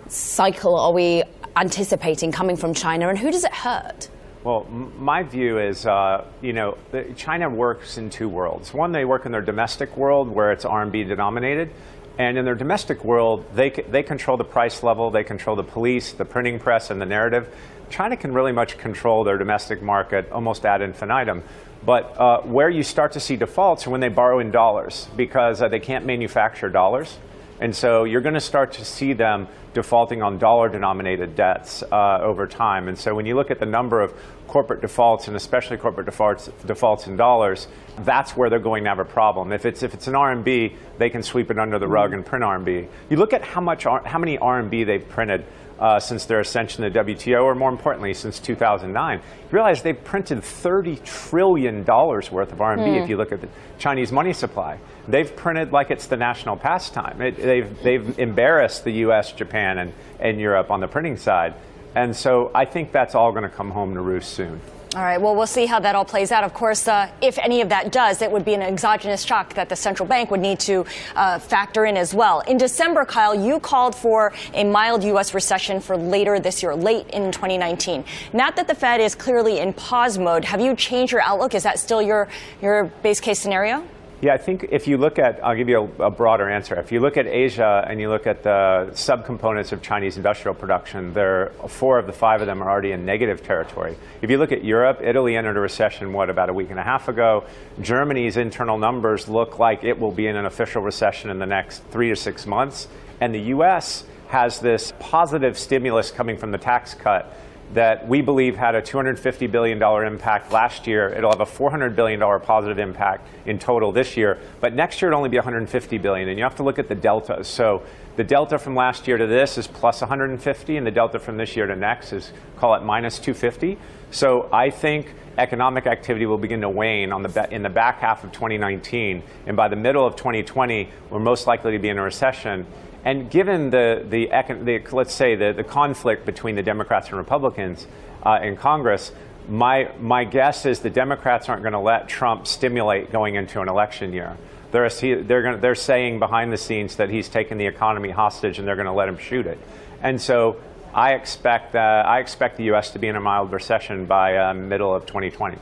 cycle 0.07 0.75
are 0.77 0.91
we 0.91 1.23
anticipating 1.55 2.31
coming 2.31 2.57
from 2.57 2.73
China, 2.73 3.09
and 3.09 3.17
who 3.17 3.31
does 3.31 3.43
it 3.43 3.53
hurt? 3.53 4.09
Well, 4.43 4.65
my 4.65 5.23
view 5.23 5.57
is, 5.59 5.85
uh, 5.85 6.25
you 6.41 6.51
know, 6.51 6.77
China 7.15 7.49
works 7.49 7.97
in 7.97 8.09
two 8.09 8.27
worlds. 8.27 8.73
One, 8.73 8.91
they 8.91 9.05
work 9.05 9.25
in 9.25 9.31
their 9.31 9.41
domestic 9.41 9.95
world 9.95 10.27
where 10.27 10.51
it's 10.51 10.65
RMB 10.65 11.07
denominated. 11.07 11.71
And 12.17 12.37
in 12.37 12.45
their 12.45 12.55
domestic 12.55 13.03
world, 13.03 13.45
they, 13.55 13.69
they 13.69 14.03
control 14.03 14.37
the 14.37 14.43
price 14.43 14.83
level, 14.83 15.09
they 15.09 15.23
control 15.23 15.55
the 15.55 15.63
police, 15.63 16.11
the 16.11 16.25
printing 16.25 16.59
press, 16.59 16.91
and 16.91 17.01
the 17.01 17.05
narrative. 17.05 17.55
China 17.89 18.17
can 18.17 18.33
really 18.33 18.51
much 18.51 18.77
control 18.77 19.23
their 19.23 19.37
domestic 19.37 19.81
market 19.81 20.29
almost 20.31 20.65
ad 20.65 20.81
infinitum. 20.81 21.43
But 21.85 22.17
uh, 22.17 22.41
where 22.41 22.69
you 22.69 22.83
start 22.83 23.13
to 23.13 23.19
see 23.19 23.35
defaults 23.35 23.85
are 23.87 23.89
when 23.89 23.99
they 23.99 24.09
borrow 24.09 24.39
in 24.39 24.51
dollars 24.51 25.07
because 25.17 25.61
uh, 25.61 25.67
they 25.67 25.79
can't 25.79 26.05
manufacture 26.05 26.69
dollars. 26.69 27.17
And 27.59 27.75
so 27.75 28.03
you're 28.03 28.21
going 28.21 28.33
to 28.33 28.41
start 28.41 28.73
to 28.73 28.85
see 28.85 29.13
them 29.13 29.47
defaulting 29.73 30.21
on 30.21 30.37
dollar 30.37 30.69
denominated 30.69 31.35
debts 31.35 31.83
uh, 31.83 32.19
over 32.21 32.47
time. 32.47 32.87
And 32.87 32.97
so 32.97 33.15
when 33.15 33.25
you 33.25 33.35
look 33.35 33.51
at 33.51 33.59
the 33.59 33.65
number 33.65 34.01
of 34.01 34.13
corporate 34.47 34.81
defaults, 34.81 35.27
and 35.27 35.35
especially 35.35 35.77
corporate 35.77 36.05
defaults, 36.05 36.49
defaults 36.65 37.07
in 37.07 37.15
dollars, 37.15 37.67
that's 37.99 38.35
where 38.35 38.49
they're 38.49 38.59
going 38.59 38.83
to 38.83 38.89
have 38.89 38.99
a 38.99 39.05
problem. 39.05 39.51
If 39.51 39.65
it's, 39.65 39.83
if 39.83 39.93
it's 39.93 40.07
an 40.07 40.13
RMB, 40.13 40.75
they 40.97 41.09
can 41.09 41.23
sweep 41.23 41.51
it 41.51 41.59
under 41.59 41.79
the 41.79 41.87
rug 41.87 42.13
and 42.13 42.25
print 42.25 42.43
RMB. 42.43 42.87
You 43.09 43.17
look 43.17 43.33
at 43.33 43.43
how, 43.43 43.61
much, 43.61 43.83
how 43.83 44.19
many 44.19 44.37
RMB 44.37 44.85
they've 44.85 45.07
printed 45.07 45.45
uh, 45.83 45.99
since 45.99 46.23
their 46.25 46.39
ascension 46.39 46.81
to 46.81 46.89
the 46.89 46.99
WTO, 46.99 47.43
or 47.43 47.55
more 47.55 47.69
importantly, 47.69 48.13
since 48.13 48.39
2009. 48.39 49.17
You 49.17 49.23
realize 49.51 49.83
they've 49.83 50.01
printed 50.01 50.37
$30 50.37 51.03
trillion 51.03 51.83
worth 51.83 52.31
of 52.31 52.57
RMB 52.57 52.87
mm. 52.87 53.03
if 53.03 53.09
you 53.09 53.17
look 53.17 53.33
at 53.33 53.41
the 53.41 53.49
Chinese 53.77 54.09
money 54.09 54.31
supply. 54.31 54.79
They've 55.09 55.35
printed 55.35 55.73
like 55.73 55.91
it's 55.91 56.07
the 56.07 56.15
national 56.15 56.55
pastime. 56.55 57.21
It, 57.21 57.35
they've, 57.35 57.83
they've 57.83 58.17
embarrassed 58.17 58.85
the 58.85 58.93
US, 59.07 59.33
Japan, 59.33 59.77
and, 59.77 59.93
and 60.21 60.39
Europe 60.39 60.71
on 60.71 60.79
the 60.79 60.87
printing 60.87 61.17
side. 61.17 61.53
And 61.95 62.15
so 62.15 62.49
I 62.55 62.63
think 62.63 62.93
that's 62.93 63.13
all 63.13 63.31
going 63.31 63.43
to 63.43 63.49
come 63.49 63.69
home 63.69 63.93
to 63.95 64.01
roost 64.01 64.33
soon. 64.33 64.61
All 64.95 65.01
right, 65.01 65.19
well, 65.19 65.35
we'll 65.35 65.47
see 65.47 65.65
how 65.65 65.79
that 65.79 65.95
all 65.95 66.05
plays 66.05 66.31
out. 66.31 66.43
Of 66.43 66.53
course, 66.53 66.87
uh, 66.87 67.09
if 67.19 67.39
any 67.39 67.61
of 67.61 67.69
that 67.69 67.91
does, 67.91 68.21
it 68.21 68.31
would 68.31 68.45
be 68.45 68.53
an 68.53 68.61
exogenous 68.61 69.23
shock 69.23 69.55
that 69.55 69.67
the 69.67 69.75
central 69.75 70.07
bank 70.07 70.29
would 70.29 70.39
need 70.39 70.59
to 70.61 70.85
uh, 71.15 71.39
factor 71.39 71.85
in 71.85 71.97
as 71.97 72.13
well. 72.13 72.41
In 72.41 72.59
December, 72.59 73.03
Kyle, 73.03 73.33
you 73.33 73.59
called 73.59 73.95
for 73.95 74.33
a 74.53 74.63
mild 74.63 75.03
U.S. 75.03 75.33
recession 75.33 75.79
for 75.79 75.97
later 75.97 76.39
this 76.39 76.61
year, 76.61 76.75
late 76.75 77.09
in 77.09 77.31
2019. 77.31 78.05
Now 78.33 78.51
that 78.51 78.67
the 78.67 78.75
Fed 78.75 79.01
is 79.01 79.15
clearly 79.15 79.57
in 79.57 79.73
pause 79.73 80.19
mode, 80.19 80.45
have 80.45 80.61
you 80.61 80.75
changed 80.75 81.11
your 81.11 81.21
outlook? 81.21 81.55
Is 81.55 81.63
that 81.63 81.79
still 81.79 82.01
your, 82.01 82.27
your 82.61 82.83
base 83.01 83.19
case 83.19 83.39
scenario? 83.39 83.83
Yeah, 84.23 84.33
I 84.33 84.37
think 84.37 84.67
if 84.71 84.87
you 84.87 84.95
look 84.95 85.19
at, 85.19 85.43
I'll 85.43 85.53
give 85.53 85.67
you 85.67 85.91
a, 85.99 86.03
a, 86.03 86.09
broader 86.09 86.49
answer. 86.49 86.75
If 86.75 86.93
you 86.93 87.01
look 87.01 87.17
at 87.17 87.27
Asia 87.27 87.85
and 87.85 87.99
you 87.99 88.07
look 88.07 88.25
at 88.25 88.41
the 88.41 88.87
subcomponents 88.93 89.73
of 89.73 89.81
Chinese 89.81 90.15
industrial 90.15 90.55
production, 90.55 91.11
there 91.11 91.51
four 91.67 91.99
of 91.99 92.07
the 92.07 92.13
five 92.13 92.39
of 92.39 92.47
them 92.47 92.63
are 92.63 92.69
already 92.71 92.93
in 92.93 93.03
negative 93.03 93.43
territory. 93.43 93.97
If 94.21 94.29
you 94.29 94.37
look 94.37 94.53
at 94.53 94.63
Europe, 94.63 95.01
Italy 95.03 95.35
entered 95.35 95.57
a 95.57 95.59
recession, 95.59 96.13
what, 96.13 96.29
about 96.29 96.47
a 96.47 96.53
week 96.53 96.69
and 96.69 96.79
a 96.79 96.83
half 96.83 97.09
ago. 97.09 97.43
Germany's 97.81 98.37
internal 98.37 98.77
numbers 98.77 99.27
look 99.27 99.59
like 99.59 99.83
it 99.83 99.99
will 99.99 100.13
be 100.13 100.27
in 100.27 100.37
an 100.37 100.45
official 100.45 100.81
recession 100.81 101.29
in 101.29 101.37
the 101.37 101.45
next 101.45 101.83
three 101.91 102.07
to 102.07 102.15
six 102.15 102.45
months. 102.45 102.87
And 103.19 103.35
the 103.35 103.41
U.S. 103.57 104.05
has 104.27 104.61
this 104.61 104.93
positive 104.99 105.57
stimulus 105.57 106.11
coming 106.11 106.37
from 106.37 106.51
the 106.51 106.57
tax 106.57 106.93
cut 106.93 107.29
that 107.73 108.07
we 108.07 108.21
believe 108.21 108.55
had 108.55 108.75
a 108.75 108.81
$250 108.81 109.51
billion 109.51 109.81
impact 109.81 110.51
last 110.51 110.85
year. 110.85 111.09
It'll 111.09 111.31
have 111.31 111.41
a 111.41 111.45
$400 111.45 111.95
billion 111.95 112.19
positive 112.41 112.77
impact 112.77 113.27
in 113.45 113.57
total 113.57 113.91
this 113.91 114.15
year. 114.15 114.39
But 114.59 114.73
next 114.73 115.01
year, 115.01 115.09
it'll 115.09 115.17
only 115.17 115.29
be 115.29 115.37
150 115.37 115.97
billion. 115.97 116.29
And 116.29 116.37
you 116.37 116.43
have 116.43 116.55
to 116.57 116.63
look 116.63 116.77
at 116.77 116.87
the 116.87 116.95
deltas. 116.95 117.47
So 117.47 117.83
the 118.15 118.23
delta 118.23 118.59
from 118.59 118.75
last 118.75 119.07
year 119.07 119.17
to 119.17 119.25
this 119.25 119.57
is 119.57 119.65
plus 119.65 120.01
150, 120.01 120.77
and 120.77 120.85
the 120.85 120.91
delta 120.91 121.17
from 121.17 121.37
this 121.37 121.55
year 121.55 121.65
to 121.65 121.75
next 121.75 122.13
is, 122.13 122.31
call 122.57 122.75
it 122.75 122.83
minus 122.83 123.17
250. 123.17 123.77
So 124.11 124.49
I 124.53 124.69
think 124.69 125.13
economic 125.39 125.87
activity 125.87 126.27
will 126.27 126.37
begin 126.37 126.61
to 126.61 126.69
wane 126.69 127.09
the 127.09 127.47
in 127.49 127.63
the 127.63 127.69
back 127.69 127.99
half 127.99 128.23
of 128.23 128.31
2019. 128.31 129.23
And 129.47 129.57
by 129.57 129.67
the 129.67 129.75
middle 129.75 130.05
of 130.05 130.15
2020, 130.15 130.89
we're 131.09 131.19
most 131.19 131.47
likely 131.47 131.71
to 131.71 131.79
be 131.79 131.89
in 131.89 131.97
a 131.97 132.03
recession. 132.03 132.67
And 133.05 133.29
given 133.29 133.69
the, 133.69 134.05
the, 134.07 134.27
the 134.27 134.81
let's 134.91 135.13
say, 135.13 135.35
the, 135.35 135.53
the 135.53 135.63
conflict 135.63 136.25
between 136.25 136.55
the 136.55 136.63
Democrats 136.63 137.09
and 137.09 137.17
Republicans 137.17 137.85
uh, 138.23 138.39
in 138.41 138.55
Congress, 138.55 139.11
my, 139.49 139.91
my 139.99 140.23
guess 140.23 140.65
is 140.65 140.79
the 140.79 140.89
Democrats 140.89 141.49
aren't 141.49 141.63
going 141.63 141.73
to 141.73 141.79
let 141.79 142.07
Trump 142.07 142.47
stimulate 142.47 143.11
going 143.11 143.35
into 143.35 143.61
an 143.61 143.67
election 143.67 144.13
year. 144.13 144.37
They're, 144.71 144.89
they're, 144.89 145.43
gonna, 145.43 145.57
they're 145.57 145.75
saying 145.75 146.19
behind 146.19 146.51
the 146.51 146.57
scenes 146.57 146.95
that 146.95 147.09
he's 147.09 147.27
taken 147.29 147.57
the 147.57 147.67
economy 147.67 148.09
hostage 148.09 148.57
and 148.57 148.67
they're 148.67 148.75
going 148.75 148.85
to 148.85 148.93
let 148.93 149.09
him 149.09 149.17
shoot 149.17 149.45
it. 149.45 149.59
And 150.01 150.21
so 150.21 150.57
I 150.93 151.13
expect, 151.13 151.75
uh, 151.75 152.03
I 152.05 152.19
expect 152.19 152.57
the 152.57 152.65
U.S. 152.65 152.91
to 152.91 152.99
be 152.99 153.07
in 153.07 153.15
a 153.15 153.21
mild 153.21 153.51
recession 153.51 154.05
by 154.05 154.37
uh, 154.37 154.53
middle 154.53 154.93
of 154.93 155.05
2020. 155.05 155.57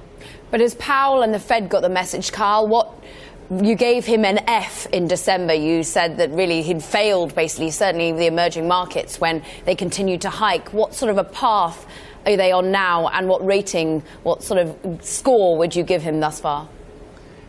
But 0.51 0.59
has 0.59 0.75
Powell 0.75 1.23
and 1.23 1.33
the 1.33 1.39
Fed 1.39 1.69
got 1.69 1.81
the 1.81 1.89
message, 1.89 2.31
Carl? 2.31 2.67
What 2.67 2.93
you 3.59 3.75
gave 3.75 4.05
him 4.05 4.23
an 4.23 4.39
F 4.47 4.85
in 4.87 5.07
December. 5.07 5.53
You 5.53 5.83
said 5.83 6.17
that 6.17 6.31
really 6.31 6.61
he'd 6.61 6.81
failed, 6.81 7.35
basically, 7.35 7.71
certainly 7.71 8.13
the 8.13 8.27
emerging 8.27 8.67
markets 8.67 9.19
when 9.19 9.43
they 9.65 9.75
continued 9.75 10.21
to 10.21 10.29
hike. 10.29 10.71
What 10.73 10.93
sort 10.93 11.11
of 11.11 11.17
a 11.17 11.23
path 11.25 11.85
are 12.25 12.37
they 12.37 12.51
on 12.51 12.71
now, 12.71 13.07
and 13.07 13.27
what 13.27 13.45
rating, 13.45 14.03
what 14.23 14.41
sort 14.43 14.59
of 14.59 15.03
score 15.03 15.57
would 15.57 15.75
you 15.75 15.83
give 15.83 16.01
him 16.01 16.19
thus 16.19 16.39
far? 16.39 16.69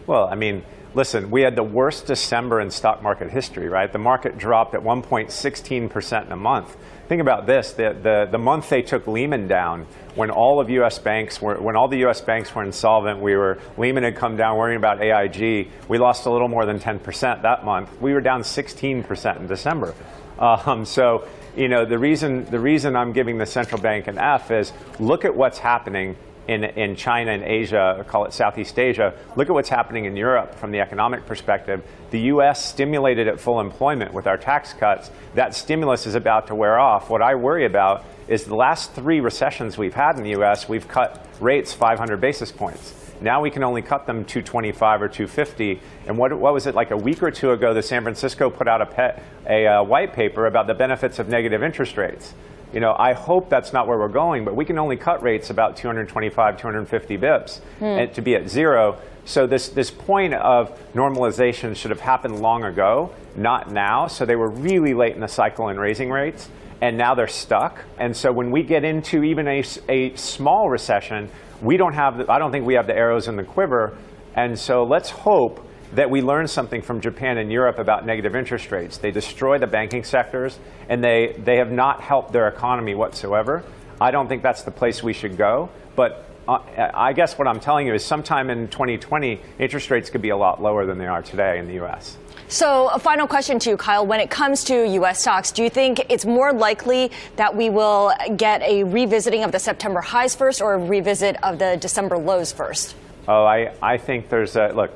Well, 0.06 0.26
I 0.26 0.34
mean, 0.34 0.64
listen, 0.94 1.30
we 1.30 1.42
had 1.42 1.54
the 1.54 1.62
worst 1.62 2.06
December 2.06 2.60
in 2.60 2.70
stock 2.70 3.02
market 3.02 3.30
history, 3.30 3.68
right? 3.68 3.92
The 3.92 3.98
market 3.98 4.38
dropped 4.38 4.74
at 4.74 4.80
1.16% 4.80 6.26
in 6.26 6.32
a 6.32 6.36
month. 6.36 6.76
Think 7.12 7.20
about 7.20 7.44
this: 7.44 7.72
the, 7.72 7.94
the, 8.02 8.26
the 8.30 8.38
month 8.38 8.70
they 8.70 8.80
took 8.80 9.06
Lehman 9.06 9.46
down, 9.46 9.86
when 10.14 10.30
all 10.30 10.60
of 10.60 10.70
U.S. 10.70 10.98
banks 10.98 11.42
were, 11.42 11.60
when 11.60 11.76
all 11.76 11.86
the 11.86 11.98
U.S. 11.98 12.22
banks 12.22 12.54
were 12.54 12.64
insolvent, 12.64 13.20
we 13.20 13.36
were 13.36 13.58
Lehman 13.76 14.02
had 14.02 14.16
come 14.16 14.34
down, 14.34 14.56
worrying 14.56 14.78
about 14.78 15.02
AIG. 15.02 15.68
We 15.88 15.98
lost 15.98 16.24
a 16.24 16.30
little 16.30 16.48
more 16.48 16.64
than 16.64 16.80
10% 16.80 17.42
that 17.42 17.66
month. 17.66 18.00
We 18.00 18.14
were 18.14 18.22
down 18.22 18.40
16% 18.40 19.36
in 19.36 19.46
December. 19.46 19.94
Um, 20.38 20.86
so, 20.86 21.28
you 21.54 21.68
know, 21.68 21.84
the 21.84 21.98
reason 21.98 22.46
the 22.46 22.58
reason 22.58 22.96
I'm 22.96 23.12
giving 23.12 23.36
the 23.36 23.44
central 23.44 23.78
bank 23.78 24.06
an 24.06 24.16
F 24.16 24.50
is 24.50 24.72
look 24.98 25.26
at 25.26 25.36
what's 25.36 25.58
happening 25.58 26.16
in, 26.48 26.64
in 26.64 26.96
China 26.96 27.30
and 27.30 27.42
Asia, 27.42 28.04
call 28.08 28.24
it 28.24 28.32
Southeast 28.32 28.78
Asia, 28.78 29.14
look 29.36 29.48
at 29.48 29.52
what's 29.52 29.68
happening 29.68 30.06
in 30.06 30.16
Europe 30.16 30.54
from 30.54 30.70
the 30.70 30.80
economic 30.80 31.24
perspective. 31.26 31.82
The 32.10 32.20
US 32.20 32.64
stimulated 32.64 33.28
at 33.28 33.40
full 33.40 33.60
employment 33.60 34.12
with 34.12 34.26
our 34.26 34.36
tax 34.36 34.72
cuts. 34.72 35.10
That 35.34 35.54
stimulus 35.54 36.06
is 36.06 36.14
about 36.14 36.48
to 36.48 36.54
wear 36.54 36.78
off. 36.78 37.10
What 37.10 37.22
I 37.22 37.34
worry 37.34 37.64
about 37.64 38.04
is 38.28 38.44
the 38.44 38.54
last 38.54 38.92
three 38.92 39.20
recessions 39.20 39.78
we've 39.78 39.94
had 39.94 40.16
in 40.16 40.24
the 40.24 40.40
US, 40.40 40.68
we've 40.68 40.88
cut 40.88 41.26
rates 41.40 41.72
500 41.72 42.20
basis 42.20 42.52
points. 42.52 42.94
Now 43.20 43.40
we 43.40 43.50
can 43.50 43.62
only 43.62 43.82
cut 43.82 44.06
them 44.06 44.24
225 44.24 45.02
or 45.02 45.08
250. 45.08 45.80
And 46.06 46.18
what, 46.18 46.36
what 46.36 46.52
was 46.52 46.66
it 46.66 46.74
like 46.74 46.90
a 46.90 46.96
week 46.96 47.22
or 47.22 47.30
two 47.30 47.52
ago? 47.52 47.72
The 47.72 47.82
San 47.82 48.02
Francisco 48.02 48.50
put 48.50 48.66
out 48.66 48.82
a, 48.82 48.86
pet, 48.86 49.22
a 49.48 49.66
uh, 49.66 49.82
white 49.84 50.12
paper 50.12 50.46
about 50.46 50.66
the 50.66 50.74
benefits 50.74 51.20
of 51.20 51.28
negative 51.28 51.62
interest 51.62 51.96
rates. 51.96 52.34
You 52.72 52.80
know, 52.80 52.94
I 52.98 53.12
hope 53.12 53.50
that's 53.50 53.72
not 53.72 53.86
where 53.86 53.98
we're 53.98 54.08
going, 54.08 54.44
but 54.44 54.56
we 54.56 54.64
can 54.64 54.78
only 54.78 54.96
cut 54.96 55.22
rates 55.22 55.50
about 55.50 55.76
225, 55.76 56.58
250 56.58 57.18
bips 57.18 57.60
hmm. 57.78 57.84
and 57.84 58.14
to 58.14 58.22
be 58.22 58.34
at 58.34 58.48
zero. 58.48 58.98
So 59.24 59.46
this, 59.46 59.68
this 59.68 59.90
point 59.90 60.34
of 60.34 60.76
normalization 60.94 61.76
should 61.76 61.90
have 61.90 62.00
happened 62.00 62.40
long 62.40 62.64
ago, 62.64 63.14
not 63.36 63.70
now. 63.70 64.06
So 64.06 64.24
they 64.24 64.36
were 64.36 64.50
really 64.50 64.94
late 64.94 65.14
in 65.14 65.20
the 65.20 65.28
cycle 65.28 65.68
in 65.68 65.78
raising 65.78 66.10
rates, 66.10 66.48
and 66.80 66.96
now 66.96 67.14
they're 67.14 67.28
stuck. 67.28 67.78
And 67.98 68.16
so 68.16 68.32
when 68.32 68.50
we 68.50 68.62
get 68.62 68.84
into 68.84 69.22
even 69.22 69.46
a, 69.46 69.62
a 69.88 70.16
small 70.16 70.68
recession, 70.68 71.28
we 71.60 71.76
don't 71.76 71.94
have, 71.94 72.18
the, 72.18 72.32
I 72.32 72.38
don't 72.38 72.50
think 72.50 72.66
we 72.66 72.74
have 72.74 72.86
the 72.86 72.96
arrows 72.96 73.28
in 73.28 73.36
the 73.36 73.44
quiver. 73.44 73.96
And 74.34 74.58
so 74.58 74.82
let's 74.82 75.10
hope 75.10 75.64
that 75.94 76.10
we 76.10 76.22
learned 76.22 76.50
something 76.50 76.82
from 76.82 77.00
Japan 77.00 77.38
and 77.38 77.52
Europe 77.52 77.78
about 77.78 78.06
negative 78.06 78.34
interest 78.34 78.70
rates. 78.70 78.98
They 78.98 79.10
destroy 79.10 79.58
the 79.58 79.66
banking 79.66 80.04
sectors, 80.04 80.58
and 80.88 81.02
they, 81.02 81.36
they 81.44 81.56
have 81.56 81.70
not 81.70 82.00
helped 82.00 82.32
their 82.32 82.48
economy 82.48 82.94
whatsoever. 82.94 83.62
I 84.00 84.10
don't 84.10 84.28
think 84.28 84.42
that's 84.42 84.62
the 84.62 84.70
place 84.70 85.02
we 85.02 85.12
should 85.12 85.36
go. 85.36 85.70
But 85.94 86.26
uh, 86.48 86.58
I 86.94 87.12
guess 87.12 87.38
what 87.38 87.46
I'm 87.46 87.60
telling 87.60 87.86
you 87.86 87.94
is 87.94 88.04
sometime 88.04 88.50
in 88.50 88.68
2020, 88.68 89.40
interest 89.58 89.90
rates 89.90 90.10
could 90.10 90.22
be 90.22 90.30
a 90.30 90.36
lot 90.36 90.62
lower 90.62 90.86
than 90.86 90.98
they 90.98 91.06
are 91.06 91.22
today 91.22 91.58
in 91.58 91.66
the 91.66 91.74
U.S. 91.74 92.16
So, 92.48 92.88
a 92.88 92.98
final 92.98 93.26
question 93.26 93.58
to 93.60 93.70
you, 93.70 93.76
Kyle. 93.76 94.04
When 94.04 94.20
it 94.20 94.28
comes 94.28 94.64
to 94.64 94.86
U.S. 94.94 95.20
stocks, 95.20 95.52
do 95.52 95.62
you 95.62 95.70
think 95.70 96.04
it's 96.10 96.24
more 96.24 96.52
likely 96.52 97.10
that 97.36 97.56
we 97.56 97.70
will 97.70 98.12
get 98.36 98.60
a 98.62 98.84
revisiting 98.84 99.44
of 99.44 99.52
the 99.52 99.58
September 99.58 100.00
highs 100.00 100.34
first 100.34 100.60
or 100.60 100.74
a 100.74 100.78
revisit 100.78 101.42
of 101.42 101.58
the 101.58 101.76
December 101.80 102.18
lows 102.18 102.52
first? 102.52 102.94
Oh, 103.28 103.44
I, 103.44 103.72
I 103.80 103.98
think 103.98 104.28
there's 104.28 104.56
a 104.56 104.72
look. 104.74 104.90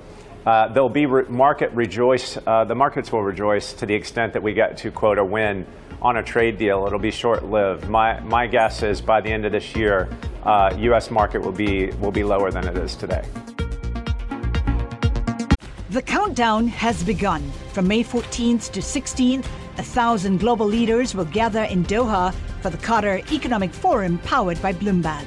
Uh, 0.47 0.69
there'll 0.69 0.89
be 0.89 1.07
re- 1.07 1.25
market 1.29 1.73
rejoice. 1.73 2.39
Uh, 2.47 2.65
the 2.65 2.75
markets 2.75 3.11
will 3.11 3.23
rejoice 3.23 3.73
to 3.73 3.85
the 3.85 3.93
extent 3.93 4.33
that 4.33 4.41
we 4.41 4.55
get 4.55 4.77
to 4.77 4.93
quote 4.93 5.19
a 5.19 5.25
win 5.25 5.67
on 6.01 6.19
a 6.19 6.23
trade 6.23 6.57
deal. 6.57 6.87
It'll 6.87 7.01
be 7.01 7.11
short-lived. 7.11 7.89
My 7.89 8.21
my 8.21 8.47
guess 8.47 8.85
is 8.85 9.01
by 9.01 9.21
the 9.21 9.29
end 9.29 9.45
of 9.45 9.51
this 9.51 9.75
year, 9.75 10.09
uh, 10.45 10.73
U.S. 10.79 11.11
market 11.11 11.43
will 11.43 11.51
be 11.51 11.87
will 12.01 12.13
be 12.13 12.23
lower 12.23 12.53
than 12.53 12.65
it 12.69 12.79
is 12.79 12.95
today. 12.95 13.25
The 15.91 16.03
countdown 16.03 16.69
has 16.69 17.03
begun. 17.03 17.51
From 17.73 17.89
May 17.89 18.05
14th 18.05 18.71
to 18.73 18.81
16th, 18.81 19.47
a 19.79 19.83
thousand 19.83 20.39
global 20.39 20.67
leaders 20.67 21.15
will 21.15 21.25
gather 21.25 21.65
in 21.65 21.85
Doha 21.85 22.33
for 22.61 22.71
the 22.71 22.79
Qatar 22.79 23.21
Economic 23.33 23.73
Forum 23.73 24.19
powered 24.19 24.63
by 24.63 24.73
Bloomberg. 24.73 25.27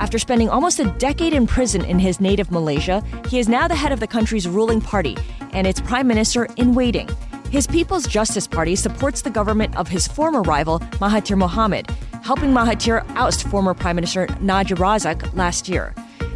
After 0.00 0.18
spending 0.18 0.48
almost 0.48 0.78
a 0.78 0.84
decade 0.98 1.32
in 1.32 1.46
prison 1.46 1.84
in 1.84 1.98
his 1.98 2.20
native 2.20 2.52
Malaysia, 2.52 3.02
he 3.28 3.38
is 3.38 3.48
now 3.48 3.66
the 3.66 3.74
head 3.74 3.90
of 3.90 3.98
the 3.98 4.06
country's 4.06 4.46
ruling 4.46 4.80
party 4.80 5.16
and 5.52 5.66
its 5.66 5.80
prime 5.80 6.06
minister 6.06 6.46
in 6.56 6.74
waiting. 6.74 7.08
His 7.50 7.66
People's 7.66 8.06
Justice 8.06 8.46
Party 8.46 8.76
supports 8.76 9.22
the 9.22 9.30
government 9.30 9.76
of 9.76 9.88
his 9.88 10.06
former 10.06 10.42
rival, 10.42 10.78
Mahathir 11.00 11.36
Mohamad, 11.36 11.90
helping 12.22 12.50
Mahathir 12.50 13.04
oust 13.16 13.48
former 13.48 13.74
Prime 13.74 13.96
Minister 13.96 14.28
Najib 14.40 14.78
Razak 14.78 15.34
last 15.34 15.68
year. 15.68 15.94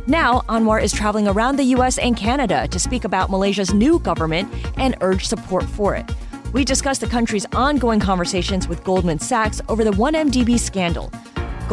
Now, 0.08 0.40
Anwar 0.48 0.82
is 0.82 0.92
traveling 0.92 1.28
around 1.28 1.56
the 1.56 1.64
US 1.76 1.98
and 1.98 2.16
Canada 2.16 2.66
to 2.68 2.78
speak 2.80 3.04
about 3.04 3.30
Malaysia's 3.30 3.72
new 3.72 4.00
government 4.00 4.52
and 4.76 4.96
urge 5.02 5.26
support 5.26 5.64
for 5.64 5.94
it. 5.94 6.10
We 6.52 6.64
discuss 6.64 6.98
the 6.98 7.06
country's 7.06 7.46
ongoing 7.54 8.00
conversations 8.00 8.66
with 8.66 8.82
Goldman 8.82 9.20
Sachs 9.20 9.60
over 9.68 9.84
the 9.84 9.92
1MDB 9.92 10.58
scandal. 10.58 11.12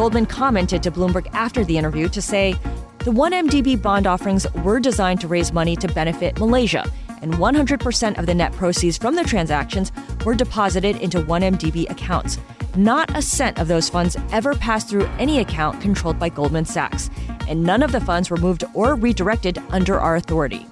Goldman 0.00 0.24
commented 0.24 0.82
to 0.84 0.90
Bloomberg 0.90 1.28
after 1.34 1.62
the 1.62 1.76
interview 1.76 2.08
to 2.08 2.22
say, 2.22 2.54
the 3.00 3.10
1MDB 3.10 3.82
bond 3.82 4.06
offerings 4.06 4.50
were 4.64 4.80
designed 4.80 5.20
to 5.20 5.28
raise 5.28 5.52
money 5.52 5.76
to 5.76 5.86
benefit 5.88 6.38
Malaysia, 6.38 6.90
and 7.20 7.34
100% 7.34 8.18
of 8.18 8.24
the 8.24 8.32
net 8.32 8.50
proceeds 8.54 8.96
from 8.96 9.14
the 9.14 9.24
transactions 9.24 9.92
were 10.24 10.34
deposited 10.34 10.96
into 10.96 11.20
1MDB 11.20 11.90
accounts. 11.90 12.38
Not 12.74 13.14
a 13.14 13.20
cent 13.20 13.58
of 13.58 13.68
those 13.68 13.90
funds 13.90 14.16
ever 14.32 14.54
passed 14.54 14.88
through 14.88 15.04
any 15.18 15.38
account 15.38 15.82
controlled 15.82 16.18
by 16.18 16.30
Goldman 16.30 16.64
Sachs, 16.64 17.10
and 17.46 17.62
none 17.62 17.82
of 17.82 17.92
the 17.92 18.00
funds 18.00 18.30
were 18.30 18.38
moved 18.38 18.64
or 18.72 18.94
redirected 18.94 19.58
under 19.68 20.00
our 20.00 20.16
authority. 20.16 20.66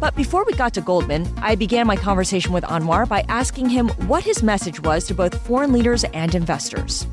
But 0.00 0.16
before 0.16 0.46
we 0.46 0.54
got 0.54 0.72
to 0.72 0.80
Goldman, 0.80 1.30
I 1.42 1.54
began 1.54 1.86
my 1.86 1.96
conversation 1.96 2.54
with 2.54 2.64
Anwar 2.64 3.06
by 3.06 3.26
asking 3.28 3.68
him 3.68 3.90
what 4.08 4.24
his 4.24 4.42
message 4.42 4.80
was 4.80 5.04
to 5.08 5.14
both 5.14 5.46
foreign 5.46 5.70
leaders 5.70 6.04
and 6.14 6.34
investors. 6.34 7.06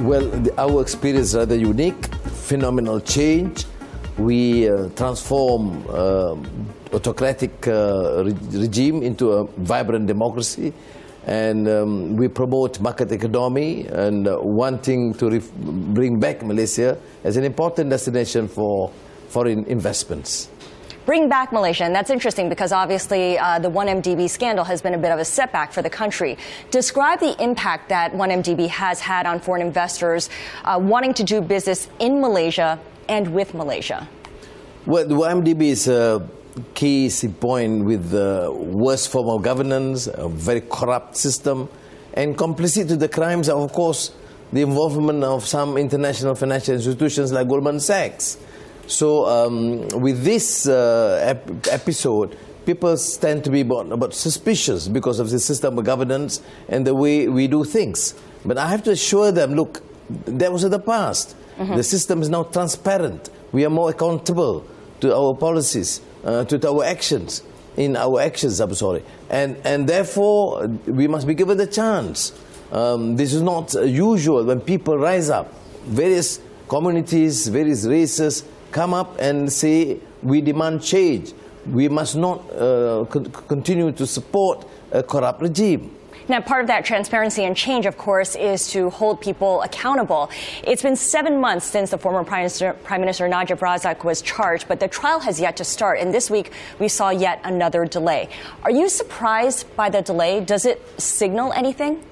Well, 0.00 0.30
the, 0.30 0.54
our 0.60 0.80
experience 0.80 1.30
is 1.30 1.34
rather 1.34 1.56
unique, 1.56 2.06
phenomenal 2.46 3.00
change. 3.00 3.64
We 4.16 4.68
uh, 4.68 4.90
transform 4.90 5.84
uh, 5.88 6.36
autocratic 6.92 7.66
uh, 7.66 8.22
re- 8.24 8.36
regime 8.52 9.02
into 9.02 9.32
a 9.32 9.44
vibrant 9.58 10.06
democracy, 10.06 10.72
and 11.26 11.68
um, 11.68 12.16
we 12.16 12.28
promote 12.28 12.80
market 12.80 13.10
economy. 13.10 13.86
And 13.88 14.28
uh, 14.28 14.38
wanting 14.40 15.14
to 15.14 15.40
bring 15.40 16.20
back 16.20 16.44
Malaysia 16.44 16.96
as 17.24 17.36
an 17.36 17.42
important 17.42 17.90
destination 17.90 18.46
for 18.46 18.92
foreign 19.28 19.64
investments 19.64 20.48
bring 21.08 21.26
back 21.26 21.54
Malaysia. 21.54 21.84
And 21.84 21.94
that's 21.94 22.10
interesting 22.10 22.50
because 22.50 22.70
obviously 22.70 23.38
uh, 23.38 23.58
the 23.58 23.70
1MDB 23.70 24.28
scandal 24.28 24.62
has 24.66 24.82
been 24.82 24.92
a 24.92 24.98
bit 24.98 25.10
of 25.10 25.18
a 25.18 25.24
setback 25.24 25.72
for 25.72 25.80
the 25.80 25.88
country. 25.88 26.36
Describe 26.70 27.18
the 27.18 27.34
impact 27.42 27.88
that 27.88 28.12
1MDB 28.12 28.68
has 28.68 29.00
had 29.00 29.24
on 29.24 29.40
foreign 29.40 29.62
investors 29.62 30.28
uh, 30.64 30.78
wanting 30.78 31.14
to 31.14 31.24
do 31.24 31.40
business 31.40 31.88
in 31.98 32.20
Malaysia 32.20 32.78
and 33.08 33.32
with 33.32 33.54
Malaysia. 33.54 34.06
Well, 34.84 35.08
the 35.08 35.14
1MDB 35.14 35.62
is 35.62 35.88
a 35.88 36.28
key 36.74 37.10
in 37.22 37.32
point 37.32 37.86
with 37.86 38.10
the 38.10 38.52
worst 38.52 39.10
form 39.10 39.30
of 39.30 39.42
governance, 39.42 40.08
a 40.12 40.28
very 40.28 40.60
corrupt 40.60 41.16
system, 41.16 41.70
and 42.12 42.36
complicit 42.36 42.86
to 42.88 42.96
the 42.96 43.08
crimes, 43.08 43.48
of 43.48 43.72
course, 43.72 44.12
the 44.52 44.60
involvement 44.60 45.24
of 45.24 45.46
some 45.46 45.78
international 45.78 46.34
financial 46.34 46.74
institutions 46.74 47.32
like 47.32 47.48
Goldman 47.48 47.80
Sachs. 47.80 48.36
So 48.88 49.26
um, 49.26 49.86
with 49.88 50.24
this 50.24 50.66
uh, 50.66 51.20
ep- 51.22 51.66
episode, 51.70 52.36
people 52.64 52.96
tend 52.96 53.44
to 53.44 53.50
be 53.50 53.60
about, 53.60 53.92
about, 53.92 54.14
suspicious 54.14 54.88
because 54.88 55.20
of 55.20 55.28
the 55.28 55.38
system 55.38 55.78
of 55.78 55.84
governance 55.84 56.40
and 56.70 56.86
the 56.86 56.94
way 56.94 57.28
we 57.28 57.48
do 57.48 57.64
things. 57.64 58.14
But 58.46 58.56
I 58.56 58.68
have 58.68 58.82
to 58.84 58.92
assure 58.92 59.30
them, 59.30 59.54
look, 59.54 59.82
that 60.08 60.50
was 60.50 60.64
in 60.64 60.70
the 60.70 60.78
past. 60.78 61.36
Mm-hmm. 61.58 61.76
The 61.76 61.82
system 61.82 62.22
is 62.22 62.30
now 62.30 62.44
transparent. 62.44 63.28
We 63.52 63.66
are 63.66 63.70
more 63.70 63.90
accountable 63.90 64.66
to 65.00 65.14
our 65.14 65.34
policies, 65.34 66.00
uh, 66.24 66.44
to 66.44 66.68
our 66.68 66.82
actions, 66.82 67.42
in 67.76 67.94
our 67.94 68.22
actions, 68.22 68.58
I'm 68.58 68.74
sorry. 68.74 69.02
And, 69.28 69.58
and 69.64 69.86
therefore, 69.86 70.66
we 70.86 71.08
must 71.08 71.26
be 71.26 71.34
given 71.34 71.58
the 71.58 71.66
chance. 71.66 72.32
Um, 72.72 73.16
this 73.16 73.34
is 73.34 73.42
not 73.42 73.74
usual 73.74 74.44
when 74.44 74.60
people 74.62 74.96
rise 74.96 75.28
up, 75.28 75.52
various 75.84 76.40
communities, 76.68 77.48
various 77.48 77.84
races, 77.84 78.44
come 78.70 78.94
up 78.94 79.16
and 79.18 79.52
say, 79.52 79.98
we 80.22 80.40
demand 80.40 80.82
change. 80.82 81.32
We 81.66 81.88
must 81.88 82.16
not 82.16 82.38
uh, 82.52 83.04
con- 83.08 83.30
continue 83.46 83.92
to 83.92 84.06
support 84.06 84.66
a 84.92 85.02
corrupt 85.02 85.42
regime. 85.42 85.94
Now, 86.28 86.42
part 86.42 86.60
of 86.60 86.66
that 86.66 86.84
transparency 86.84 87.44
and 87.44 87.56
change, 87.56 87.86
of 87.86 87.96
course, 87.96 88.36
is 88.36 88.70
to 88.72 88.90
hold 88.90 89.18
people 89.22 89.62
accountable. 89.62 90.30
It's 90.62 90.82
been 90.82 90.96
seven 90.96 91.40
months 91.40 91.64
since 91.64 91.90
the 91.90 91.96
former 91.96 92.22
Prime 92.22 92.40
Minister, 92.40 92.74
Prime 92.84 93.00
Minister 93.00 93.26
Najib 93.28 93.60
Razak 93.60 94.04
was 94.04 94.20
charged, 94.20 94.68
but 94.68 94.78
the 94.78 94.88
trial 94.88 95.20
has 95.20 95.40
yet 95.40 95.56
to 95.56 95.64
start. 95.64 96.00
And 96.00 96.12
this 96.12 96.30
week, 96.30 96.52
we 96.78 96.88
saw 96.88 97.08
yet 97.08 97.40
another 97.44 97.86
delay. 97.86 98.28
Are 98.62 98.70
you 98.70 98.90
surprised 98.90 99.74
by 99.74 99.88
the 99.88 100.02
delay? 100.02 100.40
Does 100.40 100.66
it 100.66 100.82
signal 101.00 101.54
anything? 101.54 102.04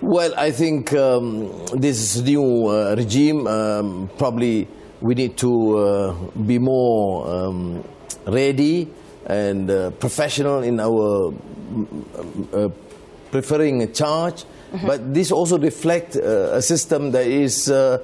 Well, 0.00 0.34
I 0.36 0.50
think 0.50 0.92
um, 0.92 1.66
this 1.72 2.20
new 2.20 2.66
uh, 2.66 2.96
regime 2.98 3.46
um, 3.46 4.10
probably 4.18 4.66
we 5.04 5.14
need 5.14 5.36
to 5.36 5.76
uh, 5.76 6.14
be 6.46 6.58
more 6.58 7.28
um, 7.28 7.84
ready 8.26 8.88
and 9.26 9.70
uh, 9.70 9.90
professional 9.90 10.62
in 10.62 10.80
our 10.80 11.30
uh, 12.54 12.70
preferring 13.30 13.82
a 13.82 13.86
charge. 13.88 14.44
Mm-hmm. 14.44 14.86
But 14.86 15.12
this 15.12 15.30
also 15.30 15.58
reflects 15.58 16.16
uh, 16.16 16.52
a 16.54 16.62
system 16.62 17.10
that 17.10 17.26
is 17.26 17.70
uh, 17.70 17.98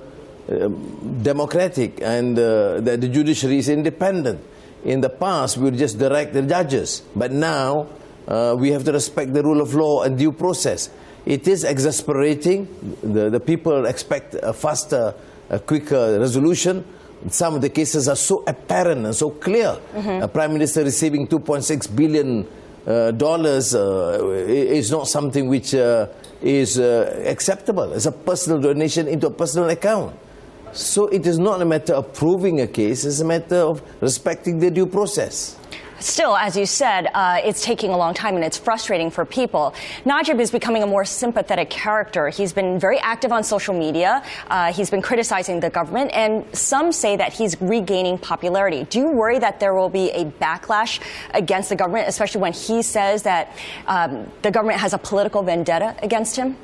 um, 0.50 1.22
democratic 1.22 2.02
and 2.02 2.38
uh, 2.38 2.80
that 2.80 3.00
the 3.00 3.08
judiciary 3.08 3.56
is 3.56 3.70
independent. 3.70 4.44
In 4.84 5.00
the 5.00 5.08
past, 5.08 5.56
we 5.56 5.64
would 5.64 5.78
just 5.78 5.98
direct 5.98 6.34
the 6.34 6.42
judges, 6.42 7.02
but 7.16 7.32
now 7.32 7.88
we 8.56 8.70
have 8.72 8.84
to 8.84 8.92
respect 8.92 9.32
the 9.32 9.42
rule 9.42 9.62
of 9.62 9.74
law 9.74 10.02
and 10.02 10.18
due 10.18 10.32
process. 10.32 10.90
It 11.24 11.48
is 11.48 11.64
exasperating. 11.64 12.68
The, 13.02 13.30
the 13.30 13.40
people 13.40 13.86
expect 13.86 14.34
a 14.34 14.52
faster 14.52 15.14
a 15.50 15.58
quicker 15.58 16.18
resolution. 16.18 16.84
Some 17.28 17.54
of 17.54 17.60
the 17.60 17.68
cases 17.68 18.08
are 18.08 18.16
so 18.16 18.42
apparent 18.46 19.04
and 19.04 19.14
so 19.14 19.30
clear. 19.30 19.78
Mm-hmm. 19.94 20.22
A 20.22 20.28
prime 20.28 20.52
minister 20.54 20.82
receiving 20.82 21.26
2.6 21.26 21.94
billion 21.94 22.46
uh, 22.86 23.10
dollars 23.10 23.74
uh, 23.74 24.26
is 24.48 24.90
not 24.90 25.06
something 25.06 25.48
which 25.48 25.74
uh, 25.74 26.06
is 26.40 26.78
uh, 26.78 27.22
acceptable. 27.26 27.92
It's 27.92 28.06
a 28.06 28.12
personal 28.12 28.60
donation 28.60 29.06
into 29.06 29.26
a 29.26 29.30
personal 29.30 29.68
account. 29.68 30.16
So 30.72 31.08
it 31.08 31.26
is 31.26 31.38
not 31.38 31.60
a 31.60 31.64
matter 31.64 31.94
of 31.94 32.14
proving 32.14 32.60
a 32.60 32.66
case, 32.66 33.04
it's 33.04 33.20
a 33.20 33.24
matter 33.24 33.56
of 33.56 33.82
respecting 34.00 34.60
the 34.60 34.70
due 34.70 34.86
process. 34.86 35.56
Still, 36.00 36.34
as 36.34 36.56
you 36.56 36.64
said, 36.64 37.08
uh, 37.12 37.40
it's 37.44 37.62
taking 37.62 37.90
a 37.90 37.96
long 37.96 38.14
time 38.14 38.34
and 38.34 38.42
it's 38.42 38.56
frustrating 38.56 39.10
for 39.10 39.26
people. 39.26 39.74
Najib 40.06 40.40
is 40.40 40.50
becoming 40.50 40.82
a 40.82 40.86
more 40.86 41.04
sympathetic 41.04 41.68
character. 41.68 42.30
He's 42.30 42.54
been 42.54 42.78
very 42.80 42.98
active 42.98 43.32
on 43.32 43.44
social 43.44 43.74
media. 43.74 44.22
Uh, 44.48 44.72
he's 44.72 44.88
been 44.88 45.02
criticizing 45.02 45.60
the 45.60 45.68
government, 45.68 46.10
and 46.14 46.44
some 46.56 46.90
say 46.90 47.16
that 47.16 47.34
he's 47.34 47.60
regaining 47.60 48.16
popularity. 48.16 48.84
Do 48.84 48.98
you 48.98 49.10
worry 49.10 49.38
that 49.40 49.60
there 49.60 49.74
will 49.74 49.90
be 49.90 50.10
a 50.12 50.24
backlash 50.24 51.00
against 51.34 51.68
the 51.68 51.76
government, 51.76 52.08
especially 52.08 52.40
when 52.40 52.54
he 52.54 52.80
says 52.80 53.22
that 53.24 53.54
um, 53.86 54.26
the 54.40 54.50
government 54.50 54.80
has 54.80 54.94
a 54.94 54.98
political 54.98 55.42
vendetta 55.42 55.94
against 56.02 56.34
him? 56.34 56.56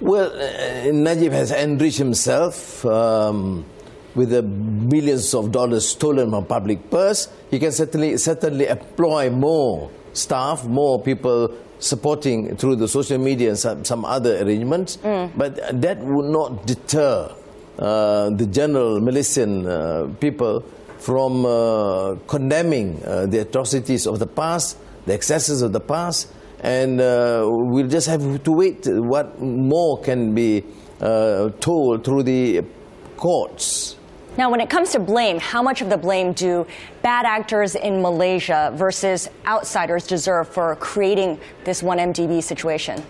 Well, 0.00 0.32
uh, 0.32 0.90
Najib 0.90 1.32
has 1.32 1.52
enriched 1.52 1.98
himself. 1.98 2.84
Um, 2.86 3.66
with 4.14 4.30
the 4.30 4.42
millions 4.42 5.34
of 5.34 5.50
dollars 5.52 5.88
stolen 5.88 6.30
from 6.30 6.46
public 6.46 6.90
purse, 6.90 7.28
he 7.50 7.58
can 7.58 7.72
certainly 7.72 8.16
certainly 8.16 8.66
employ 8.66 9.30
more 9.30 9.90
staff, 10.12 10.64
more 10.64 11.02
people 11.02 11.50
supporting 11.78 12.56
through 12.56 12.76
the 12.76 12.88
social 12.88 13.18
media 13.18 13.50
and 13.50 13.58
some, 13.58 13.84
some 13.84 14.04
other 14.04 14.42
arrangements. 14.42 14.96
Mm. 14.98 15.32
But 15.36 15.82
that 15.82 15.98
would 15.98 16.30
not 16.30 16.66
deter 16.66 17.30
uh, 17.78 18.30
the 18.30 18.46
general 18.46 19.00
Malaysian 19.00 19.66
uh, 19.66 20.08
people 20.20 20.64
from 20.98 21.44
uh, 21.44 22.14
condemning 22.26 23.02
uh, 23.04 23.26
the 23.26 23.38
atrocities 23.38 24.06
of 24.06 24.18
the 24.18 24.26
past, 24.26 24.78
the 25.06 25.12
excesses 25.12 25.60
of 25.60 25.72
the 25.72 25.80
past, 25.80 26.32
and 26.60 27.00
uh, 27.00 27.44
we'll 27.44 27.88
just 27.88 28.06
have 28.06 28.42
to 28.42 28.52
wait 28.52 28.86
what 28.86 29.38
more 29.40 30.00
can 30.00 30.34
be 30.34 30.64
uh, 31.00 31.50
told 31.60 32.04
through 32.04 32.22
the 32.22 32.64
courts. 33.16 33.96
Now, 34.36 34.50
when 34.50 34.60
it 34.60 34.68
comes 34.68 34.90
to 34.92 34.98
blame, 34.98 35.38
how 35.38 35.62
much 35.62 35.80
of 35.80 35.88
the 35.88 35.96
blame 35.96 36.32
do 36.32 36.66
bad 37.02 37.24
actors 37.24 37.76
in 37.76 38.02
Malaysia 38.02 38.72
versus 38.74 39.30
outsiders 39.46 40.08
deserve 40.08 40.48
for 40.48 40.74
creating 40.76 41.38
this 41.62 41.82
1MDB 41.82 42.42
situation? 42.42 43.00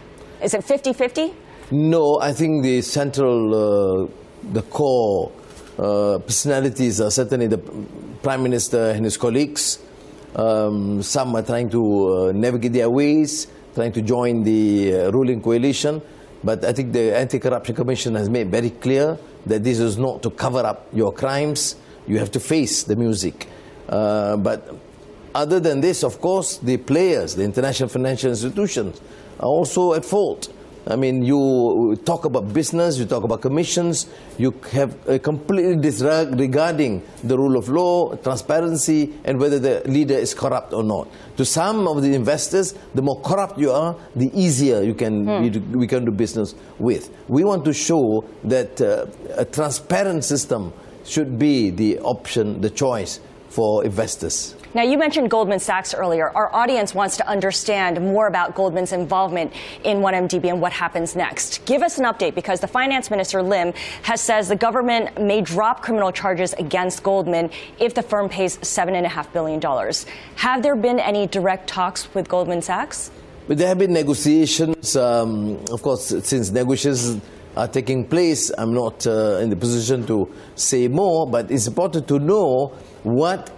Is 0.42 0.52
it 0.52 0.62
50 0.62 0.92
50? 0.92 1.32
No, 1.70 2.18
I 2.20 2.34
think 2.34 2.62
the 2.62 2.82
central, 2.82 3.54
uh, 3.54 4.06
the 4.52 4.60
core 4.62 5.32
uh, 5.78 6.18
personalities 6.18 7.00
are 7.00 7.10
certainly 7.10 7.46
the 7.46 7.58
Prime 8.22 8.42
Minister 8.42 8.90
and 8.90 9.06
his 9.06 9.16
colleagues. 9.16 9.78
Um, 10.36 11.00
some 11.00 11.34
are 11.36 11.42
trying 11.42 11.70
to 11.70 11.80
uh, 11.80 12.32
navigate 12.32 12.74
their 12.74 12.90
ways, 12.90 13.46
trying 13.74 13.92
to 13.92 14.02
join 14.02 14.42
the 14.42 14.92
uh, 14.92 15.10
ruling 15.10 15.40
coalition. 15.40 16.02
But 16.44 16.62
I 16.64 16.74
think 16.74 16.92
the 16.92 17.16
Anti 17.16 17.38
Corruption 17.38 17.74
Commission 17.74 18.14
has 18.16 18.28
made 18.28 18.50
very 18.50 18.70
clear 18.70 19.18
that 19.46 19.64
this 19.64 19.78
is 19.80 19.96
not 19.96 20.22
to 20.22 20.30
cover 20.30 20.60
up 20.60 20.86
your 20.92 21.12
crimes. 21.12 21.76
You 22.06 22.18
have 22.18 22.30
to 22.32 22.40
face 22.40 22.82
the 22.82 22.96
music. 22.96 23.48
Uh, 23.88 24.36
but 24.36 24.76
other 25.34 25.58
than 25.58 25.80
this, 25.80 26.04
of 26.04 26.20
course, 26.20 26.58
the 26.58 26.76
players, 26.76 27.34
the 27.34 27.44
international 27.44 27.88
financial 27.88 28.30
institutions, 28.30 29.00
are 29.40 29.48
also 29.48 29.94
at 29.94 30.04
fault. 30.04 30.52
I 30.86 30.96
mean, 30.96 31.22
you 31.22 31.96
talk 32.04 32.26
about 32.26 32.52
business, 32.52 32.98
you 32.98 33.06
talk 33.06 33.24
about 33.24 33.40
commissions, 33.40 34.06
you 34.36 34.52
have 34.72 34.96
a 35.08 35.18
completely 35.18 35.76
disregarding 35.76 37.02
the 37.22 37.38
rule 37.38 37.56
of 37.56 37.70
law, 37.70 38.14
transparency, 38.16 39.14
and 39.24 39.40
whether 39.40 39.58
the 39.58 39.82
leader 39.86 40.14
is 40.14 40.34
corrupt 40.34 40.74
or 40.74 40.82
not. 40.82 41.08
To 41.38 41.44
some 41.44 41.88
of 41.88 42.02
the 42.02 42.14
investors, 42.14 42.74
the 42.94 43.00
more 43.00 43.20
corrupt 43.22 43.58
you 43.58 43.70
are, 43.70 43.96
the 44.14 44.30
easier 44.38 44.82
you 44.82 44.94
can 44.94 45.24
hmm. 45.24 45.78
we 45.78 45.86
can 45.86 46.04
do 46.04 46.10
business 46.10 46.54
with. 46.78 47.10
We 47.28 47.44
want 47.44 47.64
to 47.64 47.72
show 47.72 48.24
that 48.44 48.80
uh, 48.80 49.06
a 49.36 49.44
transparent 49.46 50.24
system 50.24 50.72
should 51.04 51.38
be 51.38 51.70
the 51.70 51.98
option, 52.00 52.60
the 52.60 52.70
choice 52.70 53.20
for 53.48 53.84
investors. 53.84 54.54
Now, 54.74 54.82
you 54.82 54.98
mentioned 54.98 55.30
Goldman 55.30 55.60
Sachs 55.60 55.94
earlier. 55.94 56.30
Our 56.30 56.52
audience 56.52 56.96
wants 56.96 57.16
to 57.18 57.28
understand 57.28 58.00
more 58.00 58.26
about 58.26 58.56
Goldman's 58.56 58.90
involvement 58.92 59.52
in 59.84 59.98
1MDB 59.98 60.50
and 60.50 60.60
what 60.60 60.72
happens 60.72 61.14
next. 61.14 61.64
Give 61.64 61.80
us 61.80 61.98
an 61.98 62.06
update 62.06 62.34
because 62.34 62.58
the 62.58 62.66
finance 62.66 63.08
minister, 63.08 63.40
Lim, 63.40 63.72
has 64.02 64.20
says 64.20 64.48
the 64.48 64.56
government 64.56 65.16
may 65.22 65.42
drop 65.42 65.80
criminal 65.80 66.10
charges 66.10 66.54
against 66.54 67.04
Goldman 67.04 67.50
if 67.78 67.94
the 67.94 68.02
firm 68.02 68.28
pays 68.28 68.58
$7.5 68.58 69.32
billion. 69.32 69.60
Have 70.34 70.64
there 70.64 70.74
been 70.74 70.98
any 70.98 71.28
direct 71.28 71.68
talks 71.68 72.12
with 72.12 72.28
Goldman 72.28 72.60
Sachs? 72.60 73.12
But 73.46 73.58
there 73.58 73.68
have 73.68 73.78
been 73.78 73.92
negotiations. 73.92 74.96
Um, 74.96 75.64
of 75.70 75.82
course, 75.82 76.08
since 76.26 76.50
negotiations 76.50 77.20
are 77.56 77.68
taking 77.68 78.08
place, 78.08 78.50
I'm 78.58 78.74
not 78.74 79.06
uh, 79.06 79.38
in 79.40 79.50
the 79.50 79.56
position 79.56 80.04
to 80.06 80.34
say 80.56 80.88
more, 80.88 81.30
but 81.30 81.52
it's 81.52 81.68
important 81.68 82.08
to 82.08 82.18
know 82.18 82.72
what 83.04 83.52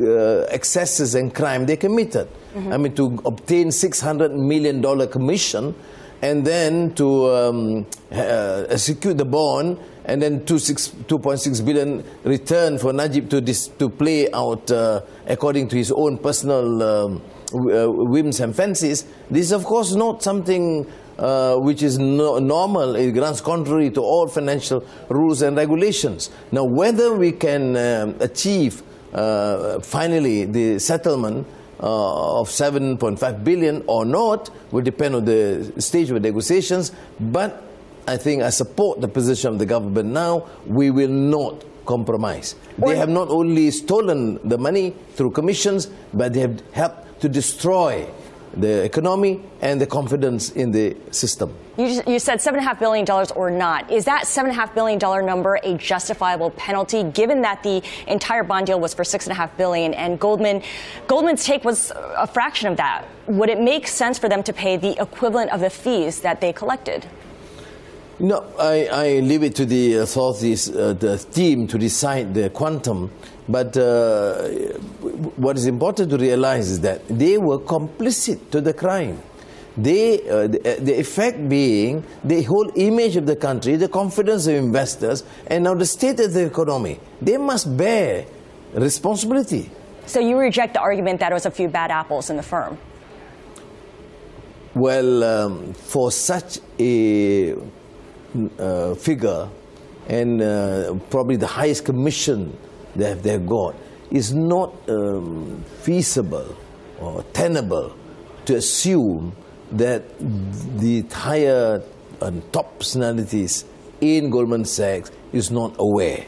uh, 0.00 0.46
excesses 0.50 1.14
and 1.14 1.34
crime 1.34 1.66
they 1.66 1.76
committed. 1.76 2.28
Mm-hmm. 2.54 2.72
I 2.72 2.76
mean, 2.76 2.94
to 2.96 3.18
obtain 3.24 3.68
$600 3.68 4.34
million 4.34 5.08
commission 5.08 5.74
and 6.20 6.44
then 6.44 6.94
to 6.94 7.30
um, 7.34 7.86
uh, 8.12 8.64
execute 8.68 9.18
the 9.18 9.24
bond 9.24 9.78
and 10.04 10.20
then 10.20 10.40
2.6 10.40 11.64
billion 11.64 12.04
return 12.24 12.78
for 12.78 12.92
Najib 12.92 13.28
to, 13.30 13.40
dis- 13.40 13.68
to 13.78 13.88
play 13.88 14.30
out 14.32 14.70
uh, 14.70 15.00
according 15.26 15.68
to 15.68 15.76
his 15.76 15.92
own 15.92 16.18
personal 16.18 16.82
um, 16.82 17.22
uh, 17.54 17.86
whims 17.88 18.40
and 18.40 18.54
fancies. 18.54 19.04
This 19.30 19.46
is, 19.46 19.52
of 19.52 19.64
course, 19.64 19.94
not 19.94 20.22
something 20.22 20.86
uh, 21.18 21.56
which 21.56 21.82
is 21.82 21.98
no- 21.98 22.38
normal. 22.38 22.96
It 22.96 23.12
runs 23.16 23.40
contrary 23.40 23.90
to 23.90 24.00
all 24.00 24.28
financial 24.28 24.84
rules 25.08 25.42
and 25.42 25.56
regulations. 25.56 26.30
Now, 26.50 26.64
whether 26.64 27.14
we 27.16 27.32
can 27.32 27.76
um, 27.76 28.16
achieve 28.20 28.82
finally 29.82 30.44
the 30.44 30.78
settlement 30.78 31.46
uh, 31.82 32.40
of 32.40 32.48
7.5 32.48 33.44
billion 33.44 33.82
or 33.86 34.04
not 34.04 34.50
will 34.70 34.82
depend 34.82 35.14
on 35.16 35.24
the 35.24 35.72
stage 35.80 36.10
of 36.10 36.22
negotiations. 36.22 36.92
But 37.18 37.62
I 38.06 38.16
think 38.16 38.42
I 38.42 38.50
support 38.50 39.00
the 39.00 39.08
position 39.08 39.52
of 39.52 39.58
the 39.58 39.66
government 39.66 40.10
now. 40.10 40.46
We 40.66 40.90
will 40.90 41.08
not 41.10 41.64
compromise. 41.84 42.54
They 42.78 42.96
have 42.96 43.08
not 43.08 43.28
only 43.28 43.70
stolen 43.70 44.38
the 44.48 44.58
money 44.58 44.94
through 45.14 45.32
commissions, 45.32 45.88
but 46.14 46.32
they 46.32 46.40
have 46.40 46.62
helped 46.72 47.20
to 47.22 47.28
destroy 47.28 48.06
the 48.56 48.84
economy 48.84 49.42
and 49.60 49.80
the 49.80 49.86
confidence 49.86 50.50
in 50.50 50.70
the 50.70 50.96
system. 51.10 51.54
You, 51.78 51.88
just, 51.88 52.06
you 52.06 52.18
said 52.18 52.38
$7.5 52.38 52.78
billion 52.78 53.06
or 53.34 53.50
not. 53.50 53.90
Is 53.90 54.04
that 54.04 54.24
$7.5 54.24 54.74
billion 54.74 54.98
number 55.26 55.58
a 55.62 55.74
justifiable 55.78 56.50
penalty 56.50 57.02
given 57.02 57.42
that 57.42 57.62
the 57.62 57.82
entire 58.06 58.42
bond 58.42 58.66
deal 58.66 58.78
was 58.78 58.92
for 58.92 59.04
6.5 59.04 59.56
billion 59.56 59.94
and 59.94 60.20
Goldman, 60.20 60.62
Goldman's 61.06 61.44
take 61.44 61.64
was 61.64 61.92
a 61.96 62.26
fraction 62.26 62.68
of 62.68 62.76
that? 62.76 63.06
Would 63.26 63.48
it 63.48 63.60
make 63.60 63.86
sense 63.86 64.18
for 64.18 64.28
them 64.28 64.42
to 64.42 64.52
pay 64.52 64.76
the 64.76 65.00
equivalent 65.00 65.50
of 65.50 65.60
the 65.60 65.70
fees 65.70 66.20
that 66.20 66.40
they 66.40 66.52
collected? 66.52 67.06
No, 68.18 68.44
I, 68.58 68.86
I 68.86 69.20
leave 69.20 69.42
it 69.42 69.56
to 69.56 69.66
the 69.66 69.94
authorities, 69.94 70.70
uh, 70.70 70.92
the 70.92 71.18
team, 71.18 71.66
to 71.66 71.78
decide 71.78 72.34
the 72.34 72.50
quantum. 72.50 73.10
But 73.48 73.76
uh, 73.76 74.48
what 75.36 75.56
is 75.56 75.66
important 75.66 76.10
to 76.10 76.16
realize 76.16 76.70
is 76.70 76.80
that 76.80 77.06
they 77.08 77.38
were 77.38 77.58
complicit 77.58 78.50
to 78.50 78.60
the 78.60 78.72
crime. 78.72 79.20
They, 79.76 80.28
uh, 80.28 80.48
the, 80.48 80.78
the, 80.80 81.00
effect 81.00 81.48
being 81.48 82.04
the 82.22 82.42
whole 82.42 82.70
image 82.76 83.16
of 83.16 83.26
the 83.26 83.36
country, 83.36 83.76
the 83.76 83.88
confidence 83.88 84.46
of 84.46 84.54
investors, 84.54 85.24
and 85.46 85.64
now 85.64 85.74
the 85.74 85.86
state 85.86 86.20
of 86.20 86.34
the 86.34 86.44
economy. 86.44 87.00
They 87.22 87.38
must 87.38 87.74
bear 87.74 88.26
responsibility. 88.74 89.70
So 90.04 90.20
you 90.20 90.36
reject 90.38 90.74
the 90.74 90.80
argument 90.80 91.20
that 91.20 91.32
it 91.32 91.34
was 91.34 91.46
a 91.46 91.50
few 91.50 91.68
bad 91.68 91.90
apples 91.90 92.28
in 92.28 92.36
the 92.36 92.42
firm? 92.42 92.76
Well, 94.74 95.24
um, 95.24 95.72
for 95.72 96.10
such 96.12 96.58
a 96.78 97.54
uh, 98.58 98.94
figure 98.94 99.48
and 100.08 100.42
uh, 100.42 100.94
probably 101.10 101.36
the 101.36 101.46
highest 101.46 101.84
commission 101.84 102.56
that 102.96 103.22
they've 103.22 103.46
got 103.46 103.74
is 104.10 104.32
not 104.34 104.74
um, 104.88 105.62
feasible 105.80 106.56
or 107.00 107.22
tenable 107.32 107.94
to 108.44 108.56
assume 108.56 109.32
that 109.72 110.02
the 110.78 111.02
higher 111.10 111.82
and 112.20 112.52
top 112.52 112.78
personalities 112.78 113.64
in 114.00 114.30
Goldman 114.30 114.64
Sachs 114.64 115.10
is 115.32 115.50
not 115.50 115.74
aware. 115.78 116.24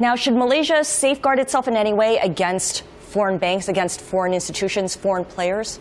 Now, 0.00 0.16
should 0.16 0.34
Malaysia 0.34 0.82
safeguard 0.82 1.38
itself 1.38 1.68
in 1.68 1.76
any 1.76 1.94
way 1.94 2.18
against 2.18 2.82
foreign 3.00 3.38
banks, 3.38 3.68
against 3.68 4.00
foreign 4.00 4.34
institutions, 4.34 4.96
foreign 4.96 5.24
players? 5.24 5.78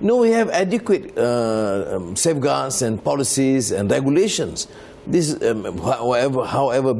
No, 0.00 0.16
we 0.16 0.32
have 0.32 0.50
adequate 0.50 1.16
uh, 1.16 1.96
um, 1.96 2.16
safeguards 2.16 2.82
and 2.82 3.02
policies 3.02 3.70
and 3.70 3.90
regulations. 3.90 4.68
This, 5.06 5.40
um, 5.42 5.78
however, 5.78 6.44
however 6.44 6.94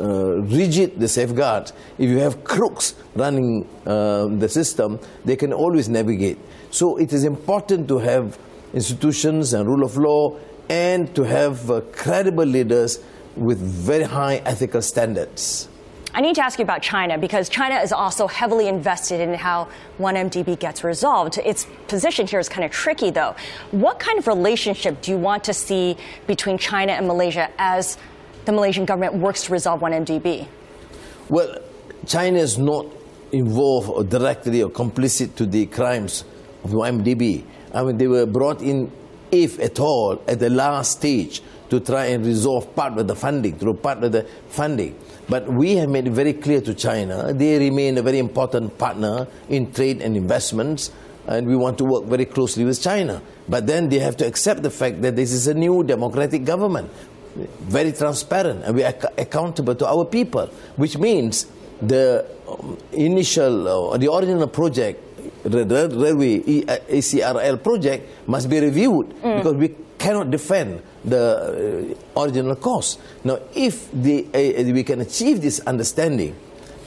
uh, 0.00 0.40
rigid 0.42 0.98
the 0.98 1.08
safeguards, 1.08 1.72
if 1.98 2.08
you 2.08 2.18
have 2.18 2.44
crooks 2.44 2.94
running 3.14 3.68
uh, 3.86 4.26
the 4.26 4.48
system, 4.48 4.98
they 5.24 5.36
can 5.36 5.52
always 5.52 5.88
navigate. 5.88 6.38
So 6.70 6.96
it 6.96 7.12
is 7.12 7.24
important 7.24 7.88
to 7.88 7.98
have 7.98 8.38
institutions 8.74 9.52
and 9.52 9.66
rule 9.66 9.84
of 9.84 9.96
law 9.96 10.38
and 10.68 11.14
to 11.14 11.22
have 11.22 11.70
uh, 11.70 11.80
credible 11.92 12.44
leaders 12.44 13.00
with 13.36 13.58
very 13.58 14.04
high 14.04 14.36
ethical 14.44 14.82
standards. 14.82 15.68
I 16.14 16.20
need 16.20 16.34
to 16.36 16.44
ask 16.44 16.58
you 16.58 16.62
about 16.64 16.82
China 16.82 17.18
because 17.18 17.48
China 17.48 17.76
is 17.76 17.92
also 17.92 18.26
heavily 18.26 18.66
invested 18.66 19.20
in 19.20 19.34
how 19.34 19.68
1MDB 19.98 20.58
gets 20.58 20.82
resolved. 20.82 21.38
Its 21.38 21.66
position 21.86 22.26
here 22.26 22.40
is 22.40 22.48
kind 22.48 22.64
of 22.64 22.70
tricky, 22.70 23.10
though. 23.10 23.36
What 23.70 24.00
kind 24.00 24.18
of 24.18 24.26
relationship 24.26 25.02
do 25.02 25.10
you 25.10 25.18
want 25.18 25.44
to 25.44 25.54
see 25.54 25.96
between 26.26 26.56
China 26.56 26.92
and 26.92 27.06
Malaysia 27.06 27.50
as 27.58 27.98
the 28.48 28.52
Malaysian 28.52 28.86
government 28.86 29.14
works 29.16 29.44
to 29.44 29.52
resolve 29.52 29.82
1MDB? 29.82 30.48
Well, 31.28 31.58
China 32.06 32.38
is 32.38 32.56
not 32.56 32.86
involved 33.30 33.90
or 33.90 34.04
directly 34.04 34.62
or 34.62 34.70
complicit 34.70 35.34
to 35.36 35.44
the 35.44 35.66
crimes 35.66 36.24
of 36.64 36.70
1MDB. 36.70 37.44
I 37.74 37.82
mean, 37.82 37.98
they 37.98 38.06
were 38.06 38.24
brought 38.24 38.62
in, 38.62 38.90
if 39.30 39.60
at 39.60 39.78
all, 39.78 40.22
at 40.26 40.38
the 40.38 40.48
last 40.48 40.92
stage 40.92 41.42
to 41.68 41.78
try 41.78 42.06
and 42.06 42.24
resolve 42.24 42.74
part 42.74 42.96
of 42.96 43.06
the 43.06 43.14
funding, 43.14 43.58
through 43.58 43.74
part 43.74 44.02
of 44.02 44.12
the 44.12 44.26
funding. 44.48 44.98
But 45.28 45.46
we 45.52 45.76
have 45.76 45.90
made 45.90 46.06
it 46.06 46.12
very 46.12 46.32
clear 46.32 46.62
to 46.62 46.72
China 46.72 47.34
they 47.34 47.58
remain 47.58 47.98
a 47.98 48.02
very 48.02 48.18
important 48.18 48.78
partner 48.78 49.26
in 49.50 49.70
trade 49.72 50.00
and 50.00 50.16
investments, 50.16 50.90
and 51.26 51.46
we 51.46 51.54
want 51.54 51.76
to 51.76 51.84
work 51.84 52.04
very 52.04 52.24
closely 52.24 52.64
with 52.64 52.80
China. 52.80 53.20
But 53.46 53.66
then 53.66 53.90
they 53.90 53.98
have 53.98 54.16
to 54.16 54.26
accept 54.26 54.62
the 54.62 54.70
fact 54.70 55.02
that 55.02 55.16
this 55.16 55.32
is 55.32 55.46
a 55.48 55.52
new 55.52 55.84
democratic 55.84 56.46
government, 56.46 56.90
very 57.60 57.92
transparent, 57.92 58.64
and 58.64 58.74
we 58.74 58.84
are 58.84 58.94
accountable 59.16 59.74
to 59.74 59.86
our 59.86 60.04
people, 60.04 60.46
which 60.76 60.98
means 60.98 61.46
the 61.80 62.26
um, 62.48 62.76
initial 62.92 63.92
uh, 63.92 63.96
the 63.96 64.12
original 64.12 64.48
project, 64.48 65.00
the 65.44 65.64
railway 65.64 66.40
ECRL 66.40 67.62
project, 67.62 68.28
must 68.28 68.48
be 68.48 68.60
reviewed 68.60 69.08
mm. 69.22 69.36
because 69.38 69.54
we 69.54 69.74
cannot 69.98 70.30
defend 70.30 70.82
the 71.04 71.94
uh, 72.16 72.22
original 72.22 72.56
cost. 72.56 73.00
Now, 73.24 73.38
if 73.54 73.90
the, 73.92 74.26
uh, 74.32 74.72
we 74.72 74.82
can 74.84 75.00
achieve 75.00 75.40
this 75.40 75.60
understanding 75.60 76.34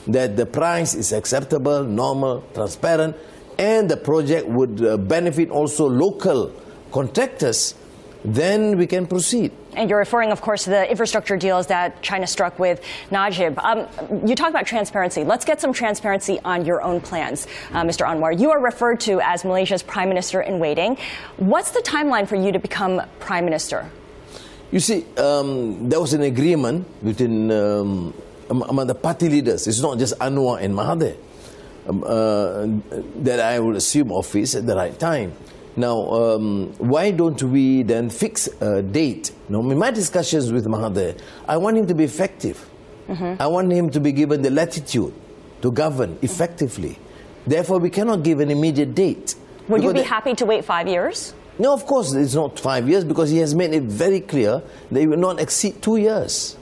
that 0.06 0.36
the 0.36 0.46
price 0.46 0.94
is 0.94 1.12
acceptable, 1.12 1.84
normal, 1.84 2.44
transparent, 2.54 3.16
and 3.58 3.88
the 3.88 3.96
project 3.96 4.48
would 4.48 4.84
uh, 4.84 4.96
benefit 4.96 5.50
also 5.50 5.88
local 5.88 6.52
contractors, 6.90 7.74
then 8.24 8.76
we 8.78 8.86
can 8.86 9.06
proceed. 9.06 9.52
And 9.74 9.88
you're 9.88 9.98
referring, 9.98 10.32
of 10.32 10.40
course, 10.40 10.64
to 10.64 10.70
the 10.70 10.90
infrastructure 10.90 11.36
deals 11.36 11.68
that 11.68 12.02
China 12.02 12.26
struck 12.26 12.58
with 12.58 12.82
Najib. 13.10 13.58
Um, 13.58 13.88
you 14.26 14.34
talk 14.34 14.50
about 14.50 14.66
transparency. 14.66 15.24
Let's 15.24 15.44
get 15.44 15.60
some 15.60 15.72
transparency 15.72 16.38
on 16.44 16.66
your 16.66 16.82
own 16.82 17.00
plans, 17.00 17.46
uh, 17.72 17.82
Mr. 17.82 18.06
Anwar. 18.06 18.38
You 18.38 18.50
are 18.50 18.60
referred 18.60 19.00
to 19.00 19.20
as 19.20 19.44
Malaysia's 19.44 19.82
prime 19.82 20.08
minister 20.08 20.42
in 20.42 20.58
waiting. 20.58 20.98
What's 21.38 21.70
the 21.70 21.80
timeline 21.80 22.28
for 22.28 22.36
you 22.36 22.52
to 22.52 22.58
become 22.58 23.00
prime 23.18 23.44
minister? 23.44 23.90
You 24.70 24.80
see, 24.80 25.06
um, 25.16 25.88
there 25.88 26.00
was 26.00 26.12
an 26.14 26.22
agreement 26.22 26.86
between 27.04 27.50
um, 27.50 28.14
among 28.50 28.86
the 28.86 28.94
party 28.94 29.28
leaders. 29.28 29.66
It's 29.66 29.80
not 29.80 29.98
just 29.98 30.18
Anwar 30.18 30.62
and 30.62 30.74
Mahathir 30.74 31.16
um, 31.88 32.04
uh, 32.04 32.66
that 33.22 33.40
I 33.40 33.60
will 33.60 33.76
assume 33.76 34.12
office 34.12 34.54
at 34.54 34.66
the 34.66 34.76
right 34.76 34.98
time. 34.98 35.32
Now, 35.74 36.10
um, 36.10 36.74
why 36.78 37.12
don't 37.12 37.42
we 37.42 37.82
then 37.82 38.10
fix 38.10 38.48
a 38.60 38.82
date? 38.82 39.32
Now, 39.48 39.60
in 39.60 39.78
my 39.78 39.90
discussions 39.90 40.52
with 40.52 40.66
Mahathir, 40.66 41.18
I 41.48 41.56
want 41.56 41.78
him 41.78 41.86
to 41.86 41.94
be 41.94 42.04
effective. 42.04 42.68
Mm-hmm. 43.08 43.40
I 43.40 43.46
want 43.46 43.72
him 43.72 43.90
to 43.90 44.00
be 44.00 44.12
given 44.12 44.42
the 44.42 44.50
latitude 44.50 45.14
to 45.62 45.72
govern 45.72 46.18
effectively. 46.20 46.98
Therefore, 47.46 47.78
we 47.78 47.90
cannot 47.90 48.22
give 48.22 48.40
an 48.40 48.50
immediate 48.50 48.94
date. 48.94 49.34
Would 49.68 49.82
you 49.82 49.92
be 49.92 50.02
happy 50.02 50.34
to 50.34 50.44
wait 50.44 50.64
five 50.64 50.88
years? 50.88 51.34
No, 51.58 51.72
of 51.72 51.86
course, 51.86 52.12
it's 52.14 52.34
not 52.34 52.58
five 52.58 52.88
years 52.88 53.04
because 53.04 53.30
he 53.30 53.38
has 53.38 53.54
made 53.54 53.72
it 53.72 53.84
very 53.84 54.20
clear 54.20 54.62
that 54.90 55.00
he 55.00 55.06
will 55.06 55.18
not 55.18 55.40
exceed 55.40 55.80
two 55.82 55.96
years. 55.96 56.56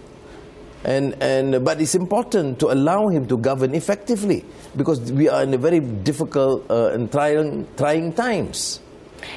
And, 0.85 1.15
and, 1.23 1.65
but 1.65 1.81
it's 1.81 1.95
important 1.95 2.59
to 2.61 2.73
allow 2.73 3.09
him 3.09 3.27
to 3.27 3.37
govern 3.37 3.75
effectively 3.75 4.45
because 4.77 5.13
we 5.13 5.29
are 5.29 5.43
in 5.43 5.53
a 5.53 5.59
very 5.59 5.81
difficult 5.81 6.71
uh, 6.71 6.93
and 6.93 7.11
trying, 7.13 7.67
trying 7.77 8.13
times. 8.13 8.81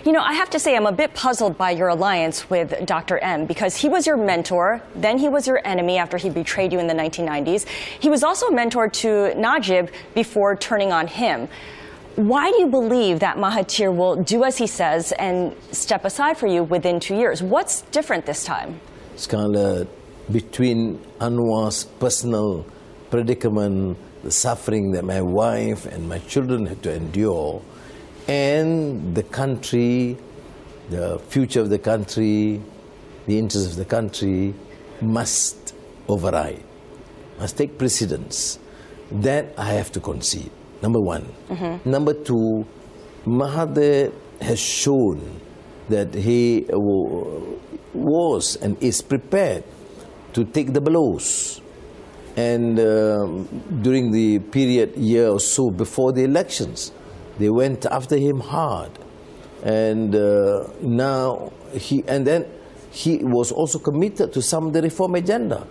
You 0.06 0.12
know, 0.12 0.22
I 0.22 0.34
have 0.34 0.50
to 0.52 0.60
say, 0.60 0.76
I'm 0.76 0.86
a 0.86 0.92
bit 0.92 1.14
puzzled 1.14 1.58
by 1.58 1.72
your 1.72 1.90
alliance 1.90 2.50
with 2.50 2.86
Dr. 2.86 3.18
M 3.20 3.46
because 3.46 3.76
he 3.78 3.90
was 3.90 4.06
your 4.06 4.18
mentor, 4.18 4.82
then 4.96 5.18
he 5.18 5.30
was 5.30 5.48
your 5.48 5.62
enemy 5.66 5.98
after 5.98 6.18
he 6.18 6.30
betrayed 6.30 6.74
you 6.74 6.80
in 6.80 6.88
the 6.88 6.94
1990s. 6.94 7.68
He 8.00 8.10
was 8.10 8.24
also 8.24 8.48
a 8.48 8.54
mentor 8.54 8.88
to 8.90 9.34
Najib 9.36 9.90
before 10.14 10.56
turning 10.56 10.92
on 10.92 11.08
him. 11.08 11.48
Why 12.16 12.52
do 12.52 12.60
you 12.60 12.68
believe 12.68 13.22
that 13.22 13.38
Mahathir 13.38 13.96
will 13.96 14.16
do 14.16 14.44
as 14.44 14.58
he 14.58 14.68
says 14.68 15.14
and 15.14 15.56
step 15.72 16.06
aside 16.06 16.38
for 16.38 16.46
you 16.46 16.64
within 16.64 17.00
two 17.00 17.16
years? 17.16 17.42
What's 17.42 17.82
different 17.90 18.26
this 18.28 18.46
time? 18.46 18.80
Scarlet, 19.16 19.88
between 20.32 21.00
Anwar's 21.20 21.86
personal 21.86 22.66
predicament, 23.10 23.98
the 24.24 24.32
suffering 24.32 24.92
that 24.92 25.04
my 25.04 25.22
wife 25.22 25.86
and 25.86 26.08
my 26.08 26.20
children 26.20 26.68
had 26.68 26.84
to 26.84 26.94
endure, 26.94 27.62
and 28.28 29.16
the 29.16 29.24
country, 29.24 30.18
the 30.90 31.20
future 31.30 31.62
of 31.62 31.70
the 31.70 31.80
country, 31.80 32.62
the 33.26 33.38
interests 33.38 33.72
of 33.72 33.78
the 33.78 33.86
country 33.86 34.54
must 35.02 35.74
override, 36.08 36.64
must 37.40 37.58
take 37.58 37.78
precedence. 37.78 38.60
That 39.12 39.54
I 39.58 39.74
have 39.74 39.92
to 39.94 40.00
concede. 40.00 40.52
Number 40.82 41.00
one. 41.00 41.24
Mm-hmm. 41.50 41.90
Number 41.90 42.14
two, 42.14 42.66
Mahathir 43.26 44.12
has 44.42 44.60
shown 44.60 45.40
that 45.90 46.14
he 46.14 46.66
was 47.94 48.56
and 48.58 48.82
is 48.82 49.02
prepared 49.02 49.64
to 50.34 50.44
take 50.46 50.74
the 50.74 50.82
blows. 50.82 51.62
And 52.36 52.80
um, 52.80 53.48
during 53.82 54.12
the 54.12 54.40
period 54.40 54.98
year 54.98 55.28
or 55.30 55.40
so 55.40 55.70
before 55.70 56.12
the 56.12 56.24
elections, 56.24 56.92
they 57.38 57.50
went 57.50 57.86
after 57.86 58.18
him 58.18 58.40
hard. 58.40 58.92
And 59.64 60.16
uh, 60.16 60.68
now 60.82 61.52
he, 61.74 62.04
and 62.08 62.28
then 62.28 62.46
he 62.92 63.20
was 63.24 63.52
also 63.52 63.80
committed 63.80 64.34
to 64.34 64.42
some 64.42 64.68
of 64.68 64.74
the 64.74 64.82
reform 64.82 65.16
agenda. 65.16 65.66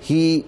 He 0.00 0.44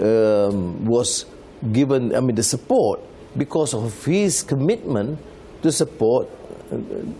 um, 0.00 0.86
was 0.86 1.26
given, 1.72 2.14
I 2.14 2.20
mean, 2.20 2.36
the 2.36 2.42
support 2.42 3.00
because 3.36 3.74
of 3.74 4.04
his 4.04 4.42
commitment 4.42 5.18
to 5.62 5.72
support 5.72 6.28
uh, 6.70 6.76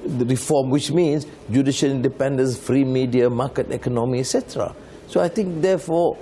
the 0.07 0.25
reform, 0.25 0.71
which 0.71 0.93
means 0.93 1.27
judicial 1.51 1.91
independence, 1.91 2.57
free 2.57 2.85
media, 2.85 3.29
market 3.29 3.71
economy, 3.71 4.21
etc. 4.21 4.75
So 5.09 5.21
I 5.21 5.29
think, 5.29 5.61
therefore, 5.61 6.17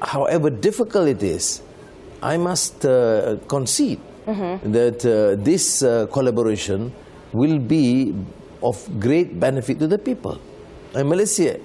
however 0.00 0.48
difficult 0.48 1.08
it 1.08 1.22
is, 1.22 1.60
I 2.22 2.36
must 2.36 2.84
uh, 2.86 3.36
concede 3.46 4.00
mm-hmm. 4.28 4.72
that 4.72 5.04
uh, 5.06 5.42
this 5.42 5.82
uh, 5.82 6.06
collaboration 6.12 6.92
will 7.32 7.58
be 7.58 8.14
of 8.62 8.76
great 9.00 9.40
benefit 9.40 9.78
to 9.78 9.86
the 9.86 9.98
people 9.98 10.38
and 10.94 11.08
Malaysia 11.08 11.58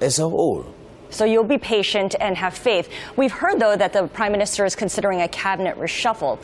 as 0.00 0.18
a 0.18 0.28
whole. 0.28 0.66
So 1.10 1.24
you'll 1.24 1.44
be 1.44 1.58
patient 1.58 2.14
and 2.20 2.36
have 2.36 2.54
faith. 2.54 2.88
We've 3.16 3.32
heard, 3.32 3.60
though, 3.60 3.76
that 3.76 3.92
the 3.92 4.08
Prime 4.08 4.32
Minister 4.32 4.64
is 4.64 4.74
considering 4.74 5.20
a 5.20 5.28
cabinet 5.28 5.76
reshuffle. 5.76 6.38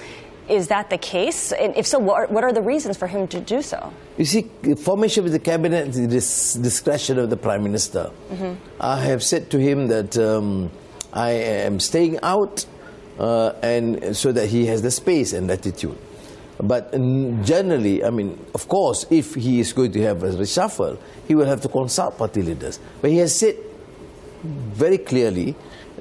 Is 0.48 0.68
that 0.68 0.90
the 0.90 0.98
case? 0.98 1.52
And 1.52 1.76
if 1.76 1.86
so, 1.86 1.98
what 1.98 2.16
are, 2.20 2.26
what 2.26 2.44
are 2.44 2.52
the 2.52 2.62
reasons 2.62 2.96
for 2.96 3.06
him 3.06 3.26
to 3.28 3.40
do 3.40 3.62
so? 3.62 3.92
You 4.16 4.24
see, 4.24 4.42
formation 4.76 5.24
of 5.24 5.32
the 5.32 5.38
cabinet 5.38 5.88
is 5.88 5.96
the 6.54 6.62
discretion 6.62 7.18
of 7.18 7.30
the 7.30 7.36
prime 7.36 7.62
minister. 7.62 8.10
Mm-hmm. 8.30 8.54
I 8.80 9.00
have 9.00 9.22
said 9.22 9.50
to 9.50 9.58
him 9.58 9.88
that 9.88 10.16
um, 10.18 10.70
I 11.12 11.30
am 11.30 11.80
staying 11.80 12.18
out, 12.22 12.66
uh, 13.18 13.52
and 13.62 14.16
so 14.16 14.32
that 14.32 14.48
he 14.48 14.66
has 14.66 14.82
the 14.82 14.90
space 14.90 15.32
and 15.32 15.48
latitude. 15.48 15.96
But 16.60 16.92
generally, 17.44 18.04
I 18.04 18.10
mean, 18.10 18.44
of 18.54 18.66
course, 18.68 19.06
if 19.10 19.34
he 19.34 19.60
is 19.60 19.72
going 19.72 19.92
to 19.92 20.02
have 20.02 20.24
a 20.24 20.30
reshuffle, 20.30 20.98
he 21.28 21.34
will 21.34 21.46
have 21.46 21.60
to 21.62 21.68
consult 21.68 22.18
party 22.18 22.42
leaders. 22.42 22.80
But 23.00 23.10
he 23.10 23.18
has 23.18 23.34
said 23.38 23.56
very 24.42 24.98
clearly 24.98 25.54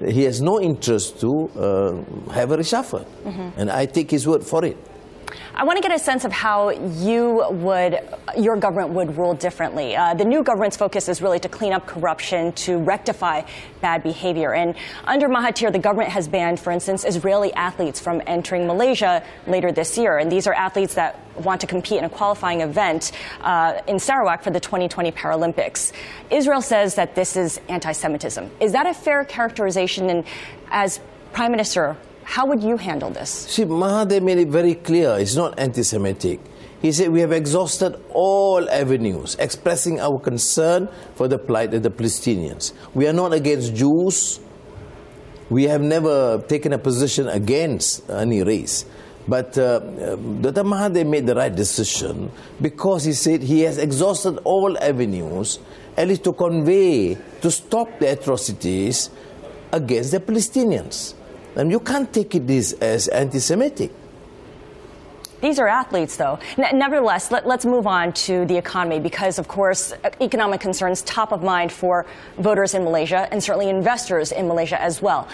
he 0.06 0.24
has 0.24 0.42
no 0.42 0.62
interest 0.62 1.20
to 1.22 1.50
uh, 1.56 2.32
have 2.32 2.52
a 2.52 2.58
reshuffle. 2.58 3.06
Mm-hmm. 3.24 3.60
And 3.60 3.72
I 3.72 3.86
take 3.86 4.12
his 4.12 4.28
word 4.28 4.44
for 4.44 4.66
it. 4.66 4.78
I 5.54 5.64
want 5.64 5.78
to 5.78 5.82
get 5.82 5.96
a 5.96 6.00
sense 6.00 6.24
of 6.24 6.32
how 6.32 6.70
you 6.70 7.46
would, 7.50 8.00
your 8.38 8.58
government 8.58 8.90
would 8.90 9.18
rule 9.18 9.34
differently. 9.34 9.96
Uh, 9.96 10.14
the 10.14 10.26
new 10.26 10.44
government's 10.44 10.78
focus 10.78 11.10
is 11.10 11.22
really 11.22 11.40
to 11.40 11.50
clean 11.50 11.74
up 11.74 11.88
corruption, 11.88 12.54
to 12.54 12.78
rectify 12.78 13.42
bad 13.82 14.04
behavior. 14.04 14.54
And 14.54 14.76
under 15.06 15.28
Mahathir, 15.28 15.72
the 15.72 15.80
government 15.80 16.12
has 16.12 16.28
banned, 16.28 16.60
for 16.60 16.72
instance, 16.72 17.06
Israeli 17.06 17.54
athletes 17.54 18.00
from 18.00 18.22
entering 18.28 18.68
Malaysia 18.68 19.24
later 19.48 19.72
this 19.72 19.98
year. 19.98 20.18
And 20.18 20.32
these 20.32 20.48
are 20.48 20.54
athletes 20.54 20.94
that 20.96 21.20
want 21.38 21.62
to 21.62 21.68
compete 21.68 22.00
in 22.00 22.06
a 22.06 22.10
qualifying 22.10 22.62
event 22.62 23.12
uh, 23.42 23.82
in 23.88 24.00
Sarawak 24.00 24.44
for 24.44 24.52
the 24.52 24.60
2020 24.60 25.12
Paralympics. 25.12 25.92
Israel 26.30 26.62
says 26.62 26.96
that 26.96 27.16
this 27.16 27.36
is 27.36 27.60
anti 27.70 27.92
Semitism. 27.92 28.50
Is 28.60 28.74
that 28.74 28.86
a 28.86 28.94
fair 28.94 29.26
characterization? 29.26 30.10
And 30.10 30.26
as 30.70 31.00
Prime 31.34 31.52
Minister, 31.52 31.98
how 32.28 32.46
would 32.46 32.62
you 32.62 32.76
handle 32.76 33.10
this? 33.10 33.30
See, 33.30 33.64
Mahathir 33.64 34.22
made 34.22 34.38
it 34.38 34.50
very 34.50 34.76
clear 34.76 35.16
it's 35.18 35.38
not 35.38 35.58
anti 35.58 35.82
Semitic. 35.82 36.42
He 36.82 36.92
said, 36.92 37.10
We 37.10 37.22
have 37.22 37.32
exhausted 37.32 37.98
all 38.10 38.70
avenues, 38.70 39.38
expressing 39.40 40.02
our 40.02 40.20
concern 40.20 40.90
for 41.16 41.30
the 41.30 41.38
plight 41.40 41.74
of 41.74 41.84
the 41.84 41.90
Palestinians. 41.90 42.74
We 42.94 43.08
are 43.08 43.14
not 43.14 43.32
against 43.32 43.74
Jews. 43.74 44.42
We 45.50 45.64
have 45.72 45.80
never 45.80 46.44
taken 46.50 46.74
a 46.74 46.78
position 46.78 47.30
against 47.30 48.10
any 48.10 48.44
race. 48.44 48.84
But 49.26 49.58
uh, 49.58 49.80
Dr. 49.80 50.64
Mahathir 50.64 51.08
made 51.08 51.28
the 51.28 51.36
right 51.36 51.56
decision 51.56 52.30
because 52.62 53.06
he 53.06 53.14
said 53.14 53.42
he 53.42 53.62
has 53.62 53.78
exhausted 53.78 54.38
all 54.44 54.78
avenues, 54.78 55.60
at 55.96 56.10
least 56.10 56.26
to 56.26 56.34
convey, 56.34 57.16
to 57.42 57.50
stop 57.50 58.00
the 58.00 58.12
atrocities 58.12 59.10
against 59.72 60.12
the 60.12 60.20
Palestinians. 60.20 61.14
And 61.58 61.72
you 61.72 61.80
can't 61.80 62.14
take 62.14 62.32
this 62.46 62.74
as 62.74 63.08
anti 63.08 63.40
Semitic. 63.40 63.92
These 65.42 65.58
are 65.60 65.68
athletes, 65.68 66.16
though. 66.16 66.40
N- 66.58 66.78
nevertheless, 66.78 67.32
let, 67.32 67.46
us 67.46 67.66
move 67.66 67.88
on 67.88 68.14
to 68.26 68.46
the 68.46 68.58
economy 68.58 69.00
because, 69.00 69.40
of 69.40 69.48
course, 69.48 69.94
economic 70.22 70.62
concerns 70.62 71.02
top 71.02 71.32
of 71.32 71.42
mind 71.42 71.72
for 71.72 72.06
voters 72.38 72.74
in 72.74 72.84
Malaysia 72.84 73.28
and 73.32 73.44
certainly 73.44 73.70
investors 73.70 74.32
in 74.32 74.48
Malaysia 74.48 74.80
as 74.82 75.02
well. 75.02 75.28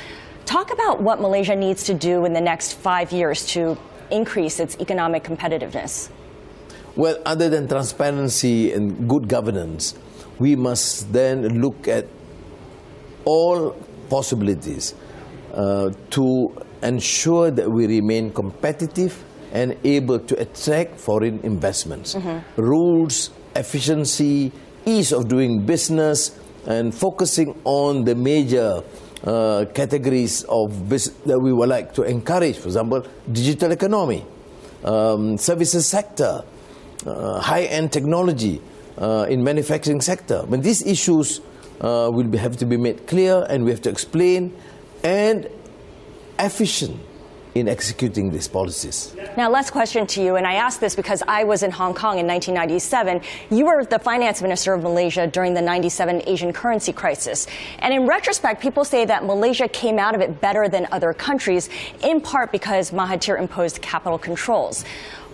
Talk 0.45 0.71
about 0.71 1.01
what 1.01 1.19
Malaysia 1.21 1.55
needs 1.55 1.83
to 1.85 1.93
do 1.93 2.25
in 2.25 2.33
the 2.33 2.41
next 2.41 2.73
five 2.73 3.11
years 3.11 3.45
to 3.47 3.77
increase 4.11 4.59
its 4.59 4.77
economic 4.79 5.23
competitiveness. 5.23 6.09
Well, 6.95 7.17
other 7.25 7.49
than 7.49 7.67
transparency 7.67 8.71
and 8.71 9.09
good 9.09 9.27
governance, 9.27 9.95
we 10.39 10.55
must 10.55 11.11
then 11.11 11.61
look 11.61 11.87
at 11.87 12.07
all 13.25 13.71
possibilities 14.09 14.93
uh, 15.53 15.91
to 16.09 16.49
ensure 16.81 17.51
that 17.51 17.69
we 17.69 17.87
remain 17.87 18.31
competitive 18.31 19.23
and 19.53 19.77
able 19.83 20.19
to 20.19 20.39
attract 20.41 20.99
foreign 20.99 21.39
investments. 21.43 22.15
Mm-hmm. 22.15 22.61
Rules, 22.61 23.29
efficiency, 23.55 24.51
ease 24.85 25.13
of 25.13 25.27
doing 25.27 25.65
business, 25.65 26.37
and 26.65 26.93
focusing 26.93 27.59
on 27.63 28.03
the 28.03 28.15
major 28.15 28.81
uh, 29.23 29.65
categories 29.73 30.43
of 30.49 30.89
business 30.89 31.15
that 31.25 31.39
we 31.39 31.53
would 31.53 31.69
like 31.69 31.93
to 31.93 32.03
encourage. 32.03 32.57
For 32.57 32.67
example, 32.67 33.05
digital 33.31 33.71
economy, 33.71 34.25
um, 34.83 35.37
services 35.37 35.87
sector, 35.87 36.43
uh, 37.05 37.39
high-end 37.39 37.91
technology 37.91 38.61
uh, 38.97 39.27
in 39.29 39.43
manufacturing 39.43 40.01
sector. 40.01 40.43
But 40.49 40.63
these 40.63 40.85
issues 40.85 41.41
uh, 41.81 42.09
will 42.11 42.27
be, 42.27 42.37
have 42.37 42.57
to 42.57 42.65
be 42.65 42.77
made 42.77 43.07
clear, 43.07 43.45
and 43.49 43.65
we 43.65 43.71
have 43.71 43.81
to 43.81 43.89
explain 43.89 44.55
and 45.03 45.49
efficient 46.39 46.99
in 47.55 47.67
executing 47.67 48.31
these 48.31 48.47
policies. 48.47 49.15
Now, 49.37 49.49
last 49.49 49.71
question 49.71 50.07
to 50.07 50.23
you, 50.23 50.37
and 50.37 50.47
I 50.47 50.53
ask 50.53 50.79
this 50.79 50.95
because 50.95 51.21
I 51.27 51.43
was 51.43 51.61
in 51.61 51.69
Hong 51.69 51.93
Kong 51.93 52.17
in 52.17 52.25
1997. 52.25 53.21
You 53.55 53.65
were 53.65 53.85
the 53.85 53.99
finance 53.99 54.41
minister 54.41 54.73
of 54.73 54.81
Malaysia 54.81 55.27
during 55.27 55.53
the 55.53 55.61
97 55.61 56.23
Asian 56.25 56.51
currency 56.51 56.91
crisis. 56.91 57.45
And 57.79 57.93
in 57.93 58.07
retrospect, 58.07 58.59
people 58.59 58.83
say 58.83 59.05
that 59.05 59.25
Malaysia 59.25 59.67
came 59.67 59.99
out 59.99 60.15
of 60.15 60.21
it 60.21 60.41
better 60.41 60.67
than 60.67 60.87
other 60.91 61.13
countries, 61.13 61.69
in 62.01 62.21
part 62.21 62.51
because 62.51 62.89
Mahathir 62.89 63.37
imposed 63.39 63.81
capital 63.81 64.17
controls. 64.17 64.83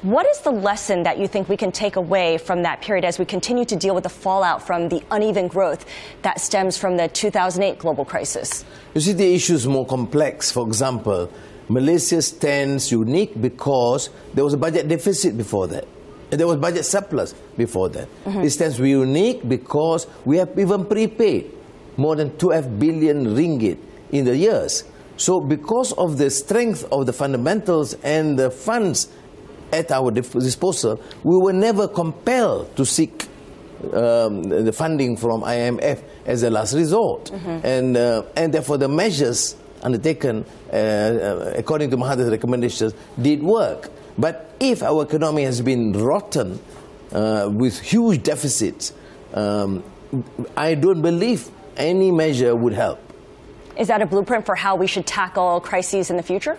What 0.01 0.25
is 0.27 0.39
the 0.39 0.51
lesson 0.51 1.03
that 1.03 1.19
you 1.19 1.27
think 1.27 1.49
we 1.49 1.57
can 1.57 1.73
take 1.73 1.97
away 1.97 2.37
from 2.37 2.63
that 2.63 2.81
period 2.81 3.03
as 3.03 3.19
we 3.19 3.25
continue 3.25 3.65
to 3.65 3.75
deal 3.75 3.93
with 3.93 4.03
the 4.05 4.09
fallout 4.09 4.65
from 4.65 4.87
the 4.87 5.03
uneven 5.11 5.49
growth 5.49 5.85
that 6.21 6.39
stems 6.39 6.77
from 6.77 6.95
the 6.95 7.09
2008 7.09 7.77
global 7.79 8.05
crisis? 8.05 8.63
You 8.93 9.01
see, 9.01 9.11
the 9.11 9.35
issue 9.35 9.55
is 9.55 9.67
more 9.67 9.85
complex. 9.85 10.53
For 10.53 10.65
example, 10.65 11.29
Malaysia 11.67 12.21
stands 12.21 12.93
unique 12.93 13.41
because 13.41 14.09
there 14.33 14.45
was 14.45 14.53
a 14.53 14.57
budget 14.57 14.87
deficit 14.87 15.35
before 15.35 15.67
that. 15.67 15.85
And 16.31 16.39
there 16.39 16.47
was 16.47 16.55
budget 16.55 16.85
surplus 16.85 17.33
before 17.57 17.89
that. 17.89 18.07
Mm-hmm. 18.23 18.39
It 18.39 18.51
stands 18.51 18.79
unique 18.79 19.49
because 19.49 20.07
we 20.23 20.37
have 20.37 20.57
even 20.57 20.85
prepaid 20.85 21.51
more 21.97 22.15
than 22.15 22.31
12 22.37 22.79
billion 22.79 23.35
ringgit 23.35 23.77
in 24.13 24.23
the 24.23 24.37
years. 24.37 24.85
So, 25.17 25.41
because 25.41 25.91
of 25.91 26.17
the 26.17 26.29
strength 26.29 26.87
of 26.93 27.05
the 27.05 27.11
fundamentals 27.11 27.95
and 27.95 28.39
the 28.39 28.49
funds 28.49 29.09
at 29.71 29.91
our 29.91 30.11
disposal, 30.11 31.01
we 31.23 31.37
were 31.37 31.53
never 31.53 31.87
compelled 31.87 32.75
to 32.75 32.85
seek 32.85 33.27
um, 33.93 34.43
the 34.43 34.71
funding 34.73 35.15
from 35.15 35.41
IMF 35.41 36.03
as 36.25 36.43
a 36.43 36.49
last 36.49 36.73
resort. 36.73 37.25
Mm-hmm. 37.25 37.65
And, 37.65 37.97
uh, 37.97 38.23
and 38.35 38.53
therefore, 38.53 38.77
the 38.77 38.89
measures 38.89 39.55
undertaken 39.81 40.45
uh, 40.71 40.75
uh, 40.75 41.53
according 41.57 41.89
to 41.89 41.97
Mahathir's 41.97 42.29
recommendations 42.29 42.93
did 43.21 43.41
work. 43.41 43.89
But 44.17 44.53
if 44.59 44.83
our 44.83 45.03
economy 45.03 45.43
has 45.43 45.61
been 45.61 45.93
rotten 45.93 46.59
uh, 47.11 47.49
with 47.51 47.79
huge 47.79 48.23
deficits, 48.23 48.93
um, 49.33 49.83
I 50.57 50.75
don't 50.75 51.01
believe 51.01 51.49
any 51.77 52.11
measure 52.11 52.55
would 52.55 52.73
help. 52.73 52.99
Is 53.77 53.87
that 53.87 54.01
a 54.01 54.05
blueprint 54.05 54.45
for 54.45 54.55
how 54.55 54.75
we 54.75 54.87
should 54.87 55.05
tackle 55.05 55.61
crises 55.61 56.09
in 56.09 56.17
the 56.17 56.23
future? 56.23 56.57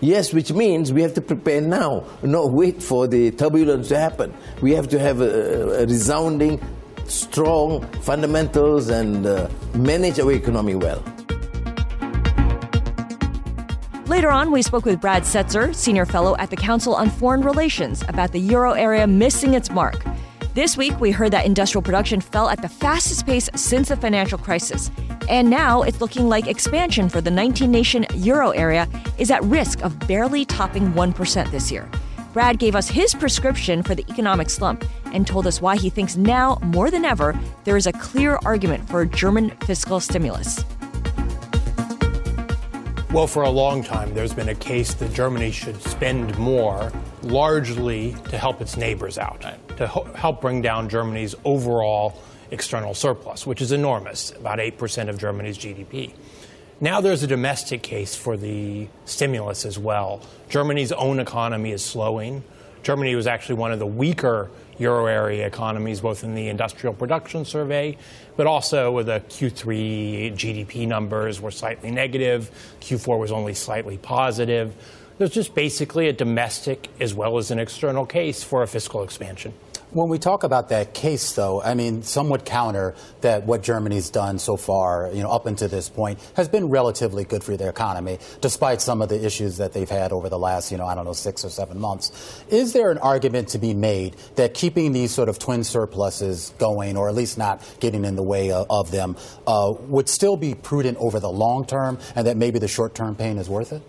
Yes, 0.00 0.32
which 0.32 0.52
means 0.52 0.92
we 0.92 1.02
have 1.02 1.14
to 1.14 1.22
prepare 1.22 1.60
now, 1.60 2.04
not 2.22 2.50
wait 2.50 2.82
for 2.82 3.06
the 3.06 3.30
turbulence 3.30 3.88
to 3.88 3.98
happen. 3.98 4.34
We 4.60 4.72
have 4.72 4.88
to 4.88 4.98
have 4.98 5.20
a, 5.20 5.82
a 5.82 5.86
resounding, 5.86 6.60
strong 7.06 7.86
fundamentals 8.02 8.88
and 8.88 9.26
uh, 9.26 9.48
manage 9.74 10.20
our 10.20 10.32
economy 10.32 10.74
well. 10.74 11.02
Later 14.06 14.30
on, 14.30 14.52
we 14.52 14.62
spoke 14.62 14.84
with 14.84 15.00
Brad 15.00 15.24
Setser, 15.24 15.74
senior 15.74 16.06
fellow 16.06 16.36
at 16.36 16.50
the 16.50 16.56
Council 16.56 16.94
on 16.94 17.10
Foreign 17.10 17.40
Relations, 17.40 18.02
about 18.02 18.32
the 18.32 18.38
euro 18.38 18.72
area 18.72 19.06
missing 19.06 19.54
its 19.54 19.70
mark. 19.70 20.04
This 20.54 20.76
week, 20.76 21.00
we 21.00 21.10
heard 21.10 21.32
that 21.32 21.44
industrial 21.44 21.82
production 21.82 22.20
fell 22.20 22.48
at 22.48 22.62
the 22.62 22.68
fastest 22.68 23.26
pace 23.26 23.50
since 23.54 23.88
the 23.88 23.96
financial 23.96 24.38
crisis. 24.38 24.90
And 25.28 25.50
now 25.50 25.82
it's 25.82 26.00
looking 26.00 26.28
like 26.28 26.46
expansion 26.46 27.08
for 27.08 27.20
the 27.20 27.30
19 27.30 27.70
nation 27.70 28.06
euro 28.14 28.50
area 28.50 28.88
is 29.18 29.30
at 29.30 29.42
risk 29.44 29.82
of 29.82 29.98
barely 30.06 30.44
topping 30.44 30.92
1% 30.92 31.50
this 31.50 31.72
year. 31.72 31.88
Brad 32.32 32.58
gave 32.58 32.76
us 32.76 32.88
his 32.88 33.14
prescription 33.14 33.82
for 33.82 33.94
the 33.94 34.04
economic 34.10 34.50
slump 34.50 34.84
and 35.12 35.26
told 35.26 35.46
us 35.46 35.60
why 35.60 35.76
he 35.76 35.88
thinks 35.88 36.16
now, 36.16 36.58
more 36.62 36.90
than 36.90 37.04
ever, 37.04 37.38
there 37.64 37.76
is 37.76 37.86
a 37.86 37.92
clear 37.92 38.38
argument 38.44 38.86
for 38.88 39.00
a 39.00 39.06
German 39.06 39.50
fiscal 39.64 40.00
stimulus. 40.00 40.64
Well, 43.10 43.26
for 43.26 43.44
a 43.44 43.50
long 43.50 43.82
time, 43.82 44.12
there's 44.12 44.34
been 44.34 44.50
a 44.50 44.54
case 44.54 44.92
that 44.94 45.14
Germany 45.14 45.50
should 45.50 45.80
spend 45.80 46.36
more, 46.38 46.92
largely 47.22 48.14
to 48.28 48.36
help 48.36 48.60
its 48.60 48.76
neighbors 48.76 49.16
out, 49.16 49.42
to 49.78 49.86
ho- 49.86 50.04
help 50.14 50.42
bring 50.42 50.60
down 50.60 50.90
Germany's 50.90 51.34
overall 51.44 52.20
external 52.50 52.94
surplus, 52.94 53.46
which 53.46 53.60
is 53.60 53.72
enormous, 53.72 54.30
about 54.32 54.58
8% 54.58 55.08
of 55.08 55.18
Germany's 55.18 55.58
GDP. 55.58 56.12
Now 56.80 57.00
there's 57.00 57.22
a 57.22 57.26
domestic 57.26 57.82
case 57.82 58.14
for 58.14 58.36
the 58.36 58.88
stimulus 59.06 59.64
as 59.64 59.78
well. 59.78 60.20
Germany's 60.48 60.92
own 60.92 61.20
economy 61.20 61.72
is 61.72 61.82
slowing. 61.84 62.44
Germany 62.82 63.14
was 63.14 63.26
actually 63.26 63.56
one 63.56 63.72
of 63.72 63.78
the 63.78 63.86
weaker 63.86 64.50
euro 64.78 65.06
area 65.06 65.46
economies, 65.46 66.00
both 66.00 66.22
in 66.22 66.34
the 66.34 66.48
industrial 66.48 66.94
production 66.94 67.44
survey, 67.44 67.96
but 68.36 68.46
also 68.46 68.92
with 68.92 69.06
the 69.06 69.20
Q3 69.28 70.34
GDP 70.34 70.86
numbers 70.86 71.40
were 71.40 71.50
slightly 71.50 71.90
negative. 71.90 72.50
Q4 72.80 73.18
was 73.18 73.32
only 73.32 73.54
slightly 73.54 73.96
positive. 73.96 74.74
There's 75.18 75.30
just 75.30 75.54
basically 75.54 76.08
a 76.08 76.12
domestic 76.12 76.88
as 77.00 77.14
well 77.14 77.38
as 77.38 77.50
an 77.50 77.58
external 77.58 78.04
case 78.04 78.42
for 78.42 78.62
a 78.62 78.66
fiscal 78.68 79.02
expansion. 79.02 79.54
When 79.96 80.10
we 80.10 80.18
talk 80.18 80.44
about 80.44 80.68
that 80.68 80.92
case, 80.92 81.32
though, 81.32 81.62
I 81.62 81.72
mean, 81.72 82.02
some 82.02 82.28
would 82.28 82.44
counter 82.44 82.94
that 83.22 83.46
what 83.46 83.62
Germany's 83.62 84.10
done 84.10 84.38
so 84.38 84.58
far, 84.58 85.10
you 85.10 85.22
know, 85.22 85.30
up 85.30 85.46
until 85.46 85.68
this 85.68 85.88
point, 85.88 86.18
has 86.34 86.50
been 86.50 86.68
relatively 86.68 87.24
good 87.24 87.42
for 87.42 87.56
their 87.56 87.70
economy, 87.70 88.18
despite 88.42 88.82
some 88.82 89.00
of 89.00 89.08
the 89.08 89.24
issues 89.24 89.56
that 89.56 89.72
they've 89.72 89.88
had 89.88 90.12
over 90.12 90.28
the 90.28 90.38
last, 90.38 90.70
you 90.70 90.76
know, 90.76 90.84
I 90.84 90.94
don't 90.94 91.06
know, 91.06 91.14
six 91.14 91.46
or 91.46 91.48
seven 91.48 91.80
months. 91.80 92.44
Is 92.50 92.74
there 92.74 92.90
an 92.90 92.98
argument 92.98 93.48
to 93.48 93.58
be 93.58 93.72
made 93.72 94.16
that 94.34 94.52
keeping 94.52 94.92
these 94.92 95.12
sort 95.12 95.30
of 95.30 95.38
twin 95.38 95.64
surpluses 95.64 96.52
going, 96.58 96.98
or 96.98 97.08
at 97.08 97.14
least 97.14 97.38
not 97.38 97.62
getting 97.80 98.04
in 98.04 98.16
the 98.16 98.22
way 98.22 98.50
of, 98.50 98.90
them, 98.90 99.16
uh, 99.46 99.72
would 99.88 100.10
still 100.10 100.36
be 100.36 100.54
prudent 100.54 100.98
over 100.98 101.20
the 101.20 101.30
long 101.30 101.64
term, 101.64 101.98
and 102.14 102.26
that 102.26 102.36
maybe 102.36 102.58
the 102.58 102.68
short 102.68 102.94
term 102.94 103.14
pain 103.14 103.38
is 103.38 103.48
worth 103.48 103.72
it? 103.72 103.80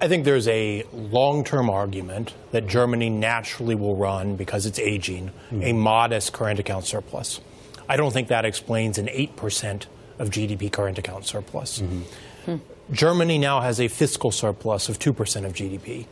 I 0.00 0.06
think 0.06 0.24
there's 0.24 0.46
a 0.46 0.84
long 0.92 1.42
term 1.42 1.68
argument 1.68 2.34
that 2.52 2.66
Germany 2.66 3.10
naturally 3.10 3.74
will 3.74 3.96
run, 3.96 4.36
because 4.36 4.64
it's 4.64 4.78
aging, 4.78 5.32
mm. 5.50 5.64
a 5.64 5.72
modest 5.72 6.32
current 6.32 6.60
account 6.60 6.84
surplus. 6.84 7.40
I 7.88 7.96
don't 7.96 8.12
think 8.12 8.28
that 8.28 8.44
explains 8.44 8.98
an 8.98 9.06
8% 9.06 9.86
of 10.18 10.30
GDP 10.30 10.70
current 10.70 10.98
account 10.98 11.26
surplus. 11.26 11.80
Mm-hmm. 11.80 12.02
Hmm. 12.44 12.56
Germany 12.92 13.38
now 13.38 13.60
has 13.60 13.80
a 13.80 13.88
fiscal 13.88 14.30
surplus 14.30 14.88
of 14.88 14.98
2% 14.98 15.44
of 15.44 15.52
GDP. 15.52 16.06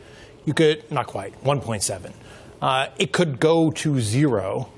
You 0.45 0.53
could, 0.53 0.89
not 0.91 1.07
quite, 1.07 1.41
1.7. 1.43 2.13
Uh, 2.61 2.87
it 2.97 3.11
could 3.11 3.39
go 3.39 3.69
to 3.71 3.99
zero, 3.99 4.69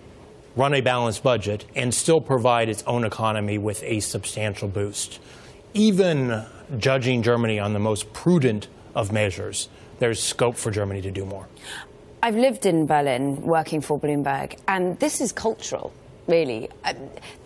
run 0.55 0.73
a 0.73 0.81
balanced 0.81 1.23
budget, 1.23 1.65
and 1.75 1.93
still 1.93 2.19
provide 2.21 2.69
its 2.69 2.83
own 2.83 3.05
economy 3.05 3.57
with 3.57 3.81
a 3.83 3.99
substantial 4.01 4.67
boost. 4.67 5.19
Even 5.73 6.45
judging 6.77 7.23
Germany 7.23 7.59
on 7.59 7.73
the 7.73 7.79
most 7.79 8.11
prudent 8.13 8.67
of 8.95 9.11
measures, 9.11 9.69
there's 9.99 10.21
scope 10.21 10.55
for 10.55 10.71
Germany 10.71 11.01
to 11.01 11.11
do 11.11 11.25
more. 11.25 11.47
I've 12.21 12.35
lived 12.35 12.65
in 12.65 12.85
Berlin 12.85 13.41
working 13.41 13.81
for 13.81 13.99
Bloomberg, 13.99 14.57
and 14.67 14.99
this 14.99 15.21
is 15.21 15.31
cultural 15.31 15.93
really. 16.29 16.69
Uh, 16.83 16.93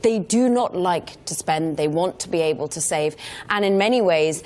they 0.03 0.19
do 0.19 0.49
not 0.49 0.75
like 0.75 1.23
to 1.25 1.33
spend, 1.33 1.77
they 1.77 1.87
want 1.87 2.19
to 2.19 2.29
be 2.29 2.41
able 2.41 2.67
to 2.67 2.81
save. 2.81 3.15
And 3.49 3.65
in 3.65 3.77
many 3.77 4.01
ways, 4.01 4.43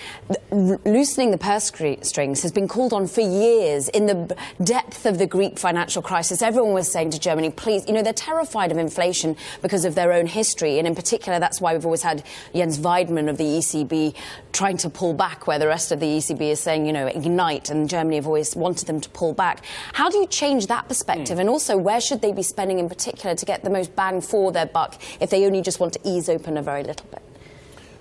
loosening 0.52 1.32
the 1.32 1.38
purse 1.38 1.65
strings 1.65 2.41
has 2.43 2.52
been 2.52 2.67
called 2.67 2.93
on 2.93 3.08
for 3.08 3.21
years. 3.21 3.89
In 3.89 4.06
the 4.06 4.38
depth 4.63 5.06
of 5.06 5.17
the 5.17 5.26
Greek 5.26 5.58
financial 5.58 6.02
crisis, 6.02 6.41
everyone 6.41 6.73
was 6.73 6.89
saying 6.89 7.10
to 7.12 7.19
Germany, 7.19 7.50
please, 7.50 7.86
you 7.88 7.93
know, 7.93 8.04
they're 8.04 8.13
terrified 8.13 8.71
of 8.71 8.78
inflation 8.78 9.36
because 9.62 9.84
of 9.84 9.95
their 9.95 10.13
own 10.13 10.28
history. 10.28 10.78
And 10.78 10.88
in 10.88 10.95
particular, 10.95 11.39
that's 11.39 11.60
why 11.60 11.73
we've 11.73 11.86
always 11.86 12.04
had 12.04 12.23
Jens 12.54 12.78
Weidmann 12.78 13.28
of 13.28 13.38
the 13.38 13.43
ECB 13.43 14.15
trying 14.54 14.78
to 14.78 14.89
pull 14.89 15.13
back, 15.13 15.47
where 15.47 15.60
the 15.60 15.67
rest 15.67 15.91
of 15.91 16.00
the 16.00 16.06
ECB 16.06 16.41
is 16.52 16.60
saying, 16.60 16.86
you 16.86 16.93
know, 16.93 17.08
ignite. 17.08 17.69
And 17.69 17.89
Germany 17.89 18.17
have 18.17 18.28
always 18.28 18.56
wanted 18.56 18.88
them 18.88 19.02
to 19.02 19.10
pull 19.10 19.34
back. 19.34 19.63
How 19.93 20.10
do 20.10 20.17
you 20.17 20.28
change 20.28 20.67
that 20.67 20.88
perspective? 20.88 21.38
Mm. 21.38 21.41
And 21.41 21.50
also, 21.50 21.78
where 21.78 22.00
should 22.00 22.21
they 22.21 22.32
be 22.32 22.43
spending 22.43 22.78
in 22.80 22.89
particular 22.89 23.36
to 23.36 23.45
get 23.45 23.63
the 23.63 23.69
most 23.69 23.95
bang 23.95 24.21
for 24.28 24.52
their 24.52 24.66
buck 24.66 25.02
if 25.20 25.30
they 25.30 25.46
only 25.46 25.62
just 25.62 25.80
want 25.80 25.94
to 25.94 26.00
ease 26.04 26.30
open 26.30 26.58
a 26.58 26.62
very 26.62 26.84
little 26.84 27.06
bit? 27.10 27.22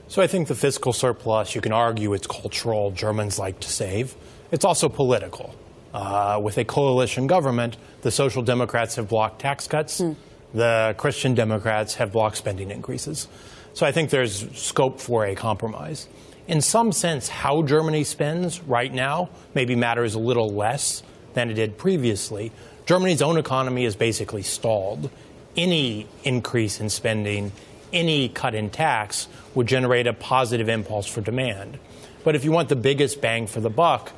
So 0.09 0.23
I 0.23 0.27
think 0.27 0.49
the 0.49 0.55
fiscal 0.55 0.93
surplus, 0.93 1.55
you 1.55 1.61
can 1.61 1.73
argue 1.73 2.15
it's 2.15 2.27
cultural. 2.27 2.93
Germans 2.93 3.39
like 3.39 3.59
to 3.61 3.69
save. 3.69 4.15
It's 4.53 4.65
also 4.65 4.89
political. 4.89 5.55
Uh, 5.93 6.39
with 6.43 6.59
a 6.59 6.65
coalition 6.65 7.27
government, 7.27 7.77
the 8.03 8.11
Social 8.11 8.43
Democrats 8.43 8.97
have 8.97 9.09
blocked 9.09 9.41
tax 9.41 9.67
cuts. 9.67 10.01
Mm. 10.01 10.17
The 10.55 10.95
Christian 10.97 11.35
Democrats 11.35 11.95
have 11.97 12.13
blocked 12.13 12.37
spending 12.37 12.71
increases. 12.71 13.27
So 13.75 13.85
I 13.85 13.93
think 13.93 14.11
there's 14.11 14.49
scope 14.57 15.01
for 15.01 15.27
a 15.27 15.35
compromise. 15.35 16.09
In 16.47 16.61
some 16.61 16.93
sense, 16.93 17.29
how 17.29 17.63
Germany 17.63 18.05
spends 18.05 18.61
right 18.63 18.93
now 18.93 19.31
maybe 19.55 19.75
matters 19.75 20.15
a 20.15 20.21
little 20.21 20.49
less 20.49 21.03
than 21.35 21.51
it 21.51 21.55
did 21.55 21.77
previously. 21.77 22.53
Germany's 22.87 23.21
own 23.21 23.37
economy 23.37 23.85
is 23.85 23.97
basically 23.97 24.43
stalled 24.43 25.11
any 25.57 26.07
increase 26.25 26.81
in 26.81 26.91
spending, 26.91 27.53
any 27.93 28.29
cut 28.29 28.55
in 28.55 28.71
tax 28.71 29.29
would 29.55 29.67
generate 29.67 30.07
a 30.07 30.13
positive 30.13 30.69
impulse 30.69 31.07
for 31.07 31.21
demand. 31.21 31.79
But 32.25 32.35
if 32.35 32.45
you 32.45 32.53
want 32.53 32.69
the 32.69 32.77
biggest 32.77 33.21
bang 33.21 33.47
for 33.47 33.61
the 33.61 33.71
buck, 33.71 34.13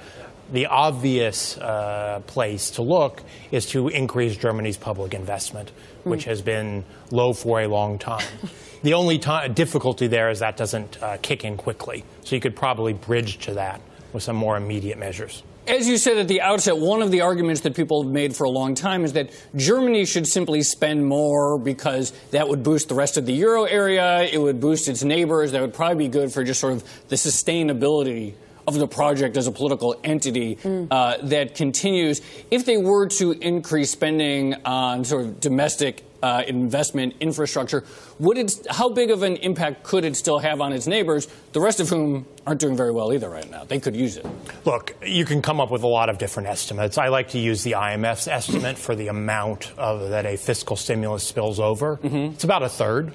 the 0.51 0.67
obvious 0.67 1.59
uh, 1.59 2.23
place 2.27 2.71
to 2.73 2.83
look 2.83 3.23
is 3.51 3.67
to 3.67 3.89
increase 3.89 4.37
Germany's 4.37 4.79
public 4.79 5.13
investment, 5.13 5.71
which 6.05 6.23
mm. 6.23 6.29
has 6.29 6.41
been 6.41 6.85
low 7.11 7.35
for 7.35 7.61
a 7.61 7.67
long 7.67 7.99
time. 7.99 8.27
the 8.83 8.95
only 8.95 9.19
t- 9.19 9.49
difficulty 9.53 10.07
there 10.07 10.31
is 10.31 10.39
that 10.39 10.57
doesn't 10.57 11.03
uh, 11.03 11.19
kick 11.21 11.45
in 11.45 11.57
quickly. 11.57 12.05
So 12.25 12.35
you 12.35 12.41
could 12.41 12.57
probably 12.57 12.95
bridge 12.95 13.39
to 13.47 13.55
that 13.55 13.81
with 14.13 14.23
some 14.23 14.37
more 14.37 14.57
immediate 14.57 14.97
measures 14.97 15.43
as 15.69 15.87
you 15.87 15.99
said 15.99 16.17
at 16.19 16.29
the 16.29 16.41
outset, 16.41 16.79
one 16.79 17.03
of 17.03 17.11
the 17.11 17.21
arguments 17.21 17.61
that 17.63 17.77
people 17.77 18.03
have 18.03 18.11
made 18.11 18.35
for 18.35 18.45
a 18.45 18.51
long 18.51 18.75
time 18.75 19.05
is 19.05 19.13
that 19.13 19.31
Germany 19.55 20.05
should 20.07 20.27
simply 20.27 20.63
spend 20.63 21.07
more 21.07 21.59
because 21.59 22.13
that 22.31 22.49
would 22.49 22.63
boost 22.63 22.89
the 22.89 22.95
rest 22.95 23.17
of 23.17 23.27
the 23.27 23.33
euro 23.33 23.65
area, 23.65 24.23
it 24.23 24.39
would 24.39 24.61
boost 24.61 24.89
its 24.89 25.05
neighbors, 25.05 25.53
that 25.53 25.61
would 25.61 25.75
probably 25.75 26.07
be 26.07 26.09
good 26.09 26.33
for 26.33 26.43
just 26.43 26.61
sort 26.61 26.73
of 26.73 27.09
the 27.09 27.17
sustainability 27.17 28.35
of 28.75 28.81
the 28.81 28.89
project 28.89 29.37
as 29.37 29.47
a 29.47 29.53
political 29.53 29.99
entity 30.05 30.57
mm. 30.57 30.89
uh, 30.91 31.17
that 31.23 31.55
continues. 31.55 32.21
If 32.51 32.65
they 32.67 32.77
were 32.77 33.09
to 33.19 33.33
increase 33.33 33.91
spending 33.91 34.55
on 34.65 35.05
sort 35.05 35.25
of 35.25 35.41
domestic 35.41 36.05
uh, 36.23 36.43
investment 36.47 37.15
infrastructure. 37.21 37.85
Would 38.19 38.39
it, 38.39 38.67
how 38.71 38.89
big 38.89 39.11
of 39.11 39.23
an 39.23 39.37
impact 39.37 39.85
could 39.85 40.05
it 40.05 40.17
still 40.17 40.39
have 40.39 40.61
on 40.61 40.73
its 40.73 40.87
neighbors, 40.87 41.29
the 41.53 41.61
rest 41.61 41.81
of 41.81 41.89
whom 41.89 42.27
aren't 42.47 42.61
doing 42.61 42.77
very 42.77 42.91
well 42.91 43.13
either 43.13 43.29
right 43.29 43.49
now? 43.51 43.65
They 43.65 43.79
could 43.79 43.95
use 43.95 44.17
it. 44.17 44.27
Look, 44.65 44.97
you 45.07 45.25
can 45.25 45.43
come 45.43 45.61
up 45.61 45.71
with 45.71 45.83
a 45.83 45.89
lot 45.89 46.09
of 46.09 46.19
different 46.19 46.49
estimates. 46.49 46.99
I 46.99 47.09
like 47.09 47.29
to 47.31 47.39
use 47.39 47.63
the 47.63 47.73
IMF's 47.73 48.29
estimate 48.29 48.79
for 48.79 48.95
the 48.95 49.09
amount 49.09 49.73
of, 49.79 50.11
that 50.11 50.27
a 50.27 50.37
fiscal 50.37 50.77
stimulus 50.77 51.23
spills 51.23 51.61
over. 51.61 51.99
Mm-hmm. 51.99 52.35
It's 52.35 52.45
about 52.45 52.63
a 52.63 52.69
third. 52.69 53.15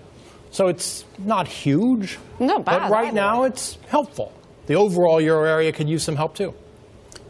So 0.51 0.67
it's 0.67 1.03
not 1.17 1.47
huge. 1.47 2.19
Not 2.39 2.63
bad. 2.63 2.83
But 2.83 2.91
right 2.91 3.13
now, 3.13 3.43
it's 3.43 3.77
helpful. 3.87 4.31
The 4.65 4.75
overall 4.75 5.19
euro 5.19 5.43
area 5.43 5.71
could 5.71 5.89
use 5.89 6.03
some 6.03 6.15
help 6.15 6.35
too. 6.35 6.53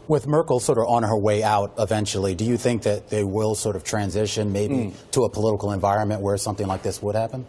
With 0.06 0.26
Merkel 0.26 0.60
sort 0.60 0.78
of 0.78 0.84
on 0.86 1.02
her 1.02 1.18
way 1.18 1.42
out 1.42 1.74
eventually, 1.78 2.34
do 2.34 2.44
you 2.44 2.56
think 2.56 2.82
that 2.82 3.08
they 3.08 3.24
will 3.24 3.54
sort 3.54 3.74
of 3.74 3.84
transition 3.84 4.52
maybe 4.52 4.74
mm. 4.74 5.10
to 5.12 5.22
a 5.22 5.30
political 5.30 5.72
environment 5.72 6.20
where 6.20 6.36
something 6.36 6.66
like 6.66 6.82
this 6.82 7.02
would 7.02 7.14
happen? 7.14 7.46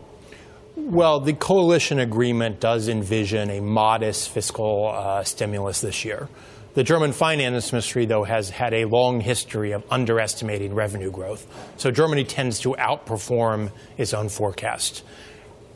Well, 0.77 1.19
the 1.19 1.33
coalition 1.33 1.99
agreement 1.99 2.59
does 2.59 2.87
envision 2.87 3.49
a 3.49 3.61
modest 3.61 4.29
fiscal 4.29 4.91
uh, 4.93 5.23
stimulus 5.23 5.81
this 5.81 6.05
year. 6.05 6.29
The 6.75 6.83
German 6.83 7.13
finance 7.13 7.71
ministry, 7.71 8.05
though, 8.05 8.25
has 8.25 8.49
had 8.49 8.73
a 8.73 8.83
long 8.83 9.21
history 9.21 9.71
of 9.71 9.83
underestimating 9.89 10.75
revenue 10.75 11.09
growth. 11.09 11.47
So 11.77 11.91
Germany 11.91 12.25
tends 12.25 12.59
to 12.59 12.75
outperform 12.77 13.71
its 13.97 14.13
own 14.13 14.27
forecast. 14.27 15.03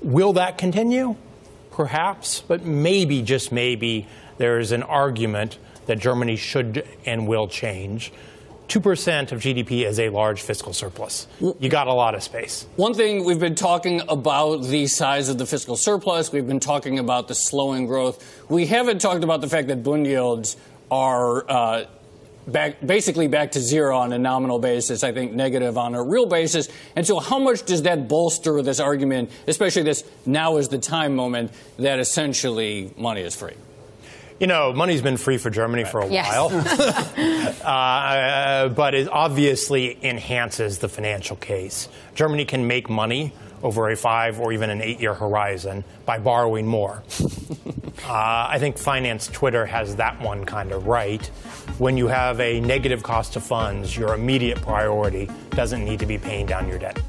Will 0.02 0.34
that 0.34 0.58
continue? 0.58 1.16
Perhaps, 1.80 2.42
but 2.42 2.66
maybe, 2.66 3.22
just 3.22 3.54
maybe, 3.54 4.06
there 4.38 4.60
is 4.60 4.74
an 4.74 4.84
argument 4.84 5.58
that 5.86 5.98
Germany 5.98 6.36
should 6.36 6.86
and 7.06 7.26
will 7.26 7.48
change. 7.48 8.12
2% 8.68 9.32
of 9.32 9.40
GDP 9.40 9.86
is 9.86 9.98
a 9.98 10.10
large 10.10 10.42
fiscal 10.42 10.74
surplus. 10.74 11.26
You 11.40 11.70
got 11.70 11.88
a 11.88 11.94
lot 11.94 12.16
of 12.16 12.22
space. 12.22 12.68
One 12.76 12.94
thing 12.94 13.24
we've 13.24 13.40
been 13.40 13.56
talking 13.56 14.02
about 14.10 14.64
the 14.64 14.88
size 14.88 15.30
of 15.30 15.38
the 15.38 15.46
fiscal 15.46 15.78
surplus, 15.78 16.34
we've 16.34 16.46
been 16.46 16.60
talking 16.60 17.00
about 17.00 17.30
the 17.30 17.34
slowing 17.34 17.86
growth. 17.86 18.44
We 18.50 18.66
haven't 18.66 19.00
talked 19.00 19.24
about 19.24 19.40
the 19.40 19.48
fact 19.48 19.70
that 19.70 19.82
bund 19.82 20.06
yields 20.06 20.58
are 20.92 21.50
uh, 21.50 21.86
back, 22.52 22.86
basically 22.86 23.28
back 23.28 23.52
to 23.52 23.60
zero 23.60 23.98
on 23.98 24.14
a 24.14 24.20
nominal 24.20 24.60
basis, 24.60 25.04
I 25.04 25.12
think 25.12 25.34
negative 25.34 25.78
on 25.78 25.96
a 25.96 26.04
real 26.04 26.26
basis. 26.26 26.70
And 26.96 27.06
so, 27.06 27.20
how 27.20 27.40
much 27.40 27.64
does 27.66 27.84
that 27.84 28.08
bolster 28.08 28.62
this 28.62 28.80
argument, 28.80 29.32
especially 29.48 29.84
this 29.84 30.04
now 30.26 30.58
is 30.58 30.70
the 30.70 30.78
time 30.78 31.16
moment, 31.16 31.52
that 31.78 32.00
essentially 32.00 32.94
money 32.98 33.22
is 33.22 33.36
free? 33.36 33.56
You 34.40 34.48
know, 34.48 34.72
money's 34.72 35.02
been 35.02 35.18
free 35.18 35.38
for 35.38 35.50
Germany 35.50 35.84
for 35.84 36.00
a 36.00 36.08
yes. 36.08 36.28
while, 36.30 37.66
uh, 37.66 38.70
but 38.70 38.94
it 38.94 39.10
obviously 39.10 39.98
enhances 40.04 40.80
the 40.80 40.88
financial 40.88 41.36
case. 41.36 41.90
Germany 42.16 42.46
can 42.46 42.66
make 42.66 42.90
money 42.90 43.34
over 43.64 43.90
a 43.90 43.96
five 43.96 44.40
or 44.40 44.54
even 44.54 44.70
an 44.70 44.82
eight 44.82 45.00
year 45.00 45.14
horizon 45.14 45.84
by 46.06 46.18
borrowing 46.18 46.66
more. 46.66 47.04
uh, 48.06 48.48
I 48.50 48.58
think 48.60 48.78
Finance 48.78 49.28
Twitter 49.28 49.66
has 49.66 49.96
that 49.98 50.20
one 50.22 50.46
kind 50.46 50.72
of 50.72 50.88
right. 50.88 51.26
When 51.78 51.98
you 51.98 52.08
have 52.08 52.40
a 52.40 52.60
negative 52.60 53.04
cost 53.04 53.36
of 53.36 53.44
funds, 53.44 53.96
your 53.96 54.14
immediate 54.14 54.62
priority 54.62 55.30
doesn't 55.52 55.84
need 55.84 56.00
to 56.00 56.06
be 56.06 56.18
paying 56.18 56.46
down 56.46 56.68
your 56.68 56.80
debt. 56.80 57.00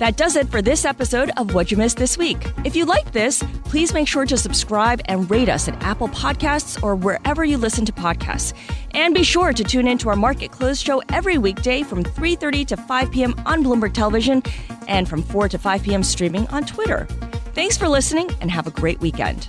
That 0.00 0.16
does 0.16 0.34
it 0.34 0.48
for 0.48 0.62
this 0.62 0.86
episode 0.86 1.30
of 1.36 1.52
What 1.52 1.70
You 1.70 1.76
Missed 1.76 1.98
This 1.98 2.16
Week. 2.16 2.50
If 2.64 2.74
you 2.74 2.86
like 2.86 3.12
this, 3.12 3.44
please 3.64 3.92
make 3.92 4.08
sure 4.08 4.24
to 4.24 4.38
subscribe 4.38 5.02
and 5.04 5.30
rate 5.30 5.50
us 5.50 5.68
at 5.68 5.82
Apple 5.82 6.08
Podcasts 6.08 6.82
or 6.82 6.96
wherever 6.96 7.44
you 7.44 7.58
listen 7.58 7.84
to 7.84 7.92
podcasts. 7.92 8.54
And 8.92 9.12
be 9.12 9.22
sure 9.22 9.52
to 9.52 9.62
tune 9.62 9.86
in 9.86 9.98
to 9.98 10.08
our 10.08 10.16
Market 10.16 10.52
Close 10.52 10.80
show 10.80 11.02
every 11.10 11.36
weekday 11.36 11.82
from 11.82 12.02
3:30 12.02 12.66
to 12.68 12.76
5 12.78 13.10
p.m. 13.10 13.34
on 13.44 13.62
Bloomberg 13.62 13.92
Television 13.92 14.42
and 14.88 15.06
from 15.06 15.22
4 15.22 15.50
to 15.50 15.58
5 15.58 15.82
p.m. 15.82 16.02
streaming 16.02 16.46
on 16.46 16.64
Twitter. 16.64 17.06
Thanks 17.52 17.76
for 17.76 17.86
listening 17.86 18.30
and 18.40 18.50
have 18.50 18.66
a 18.66 18.70
great 18.70 19.00
weekend. 19.00 19.48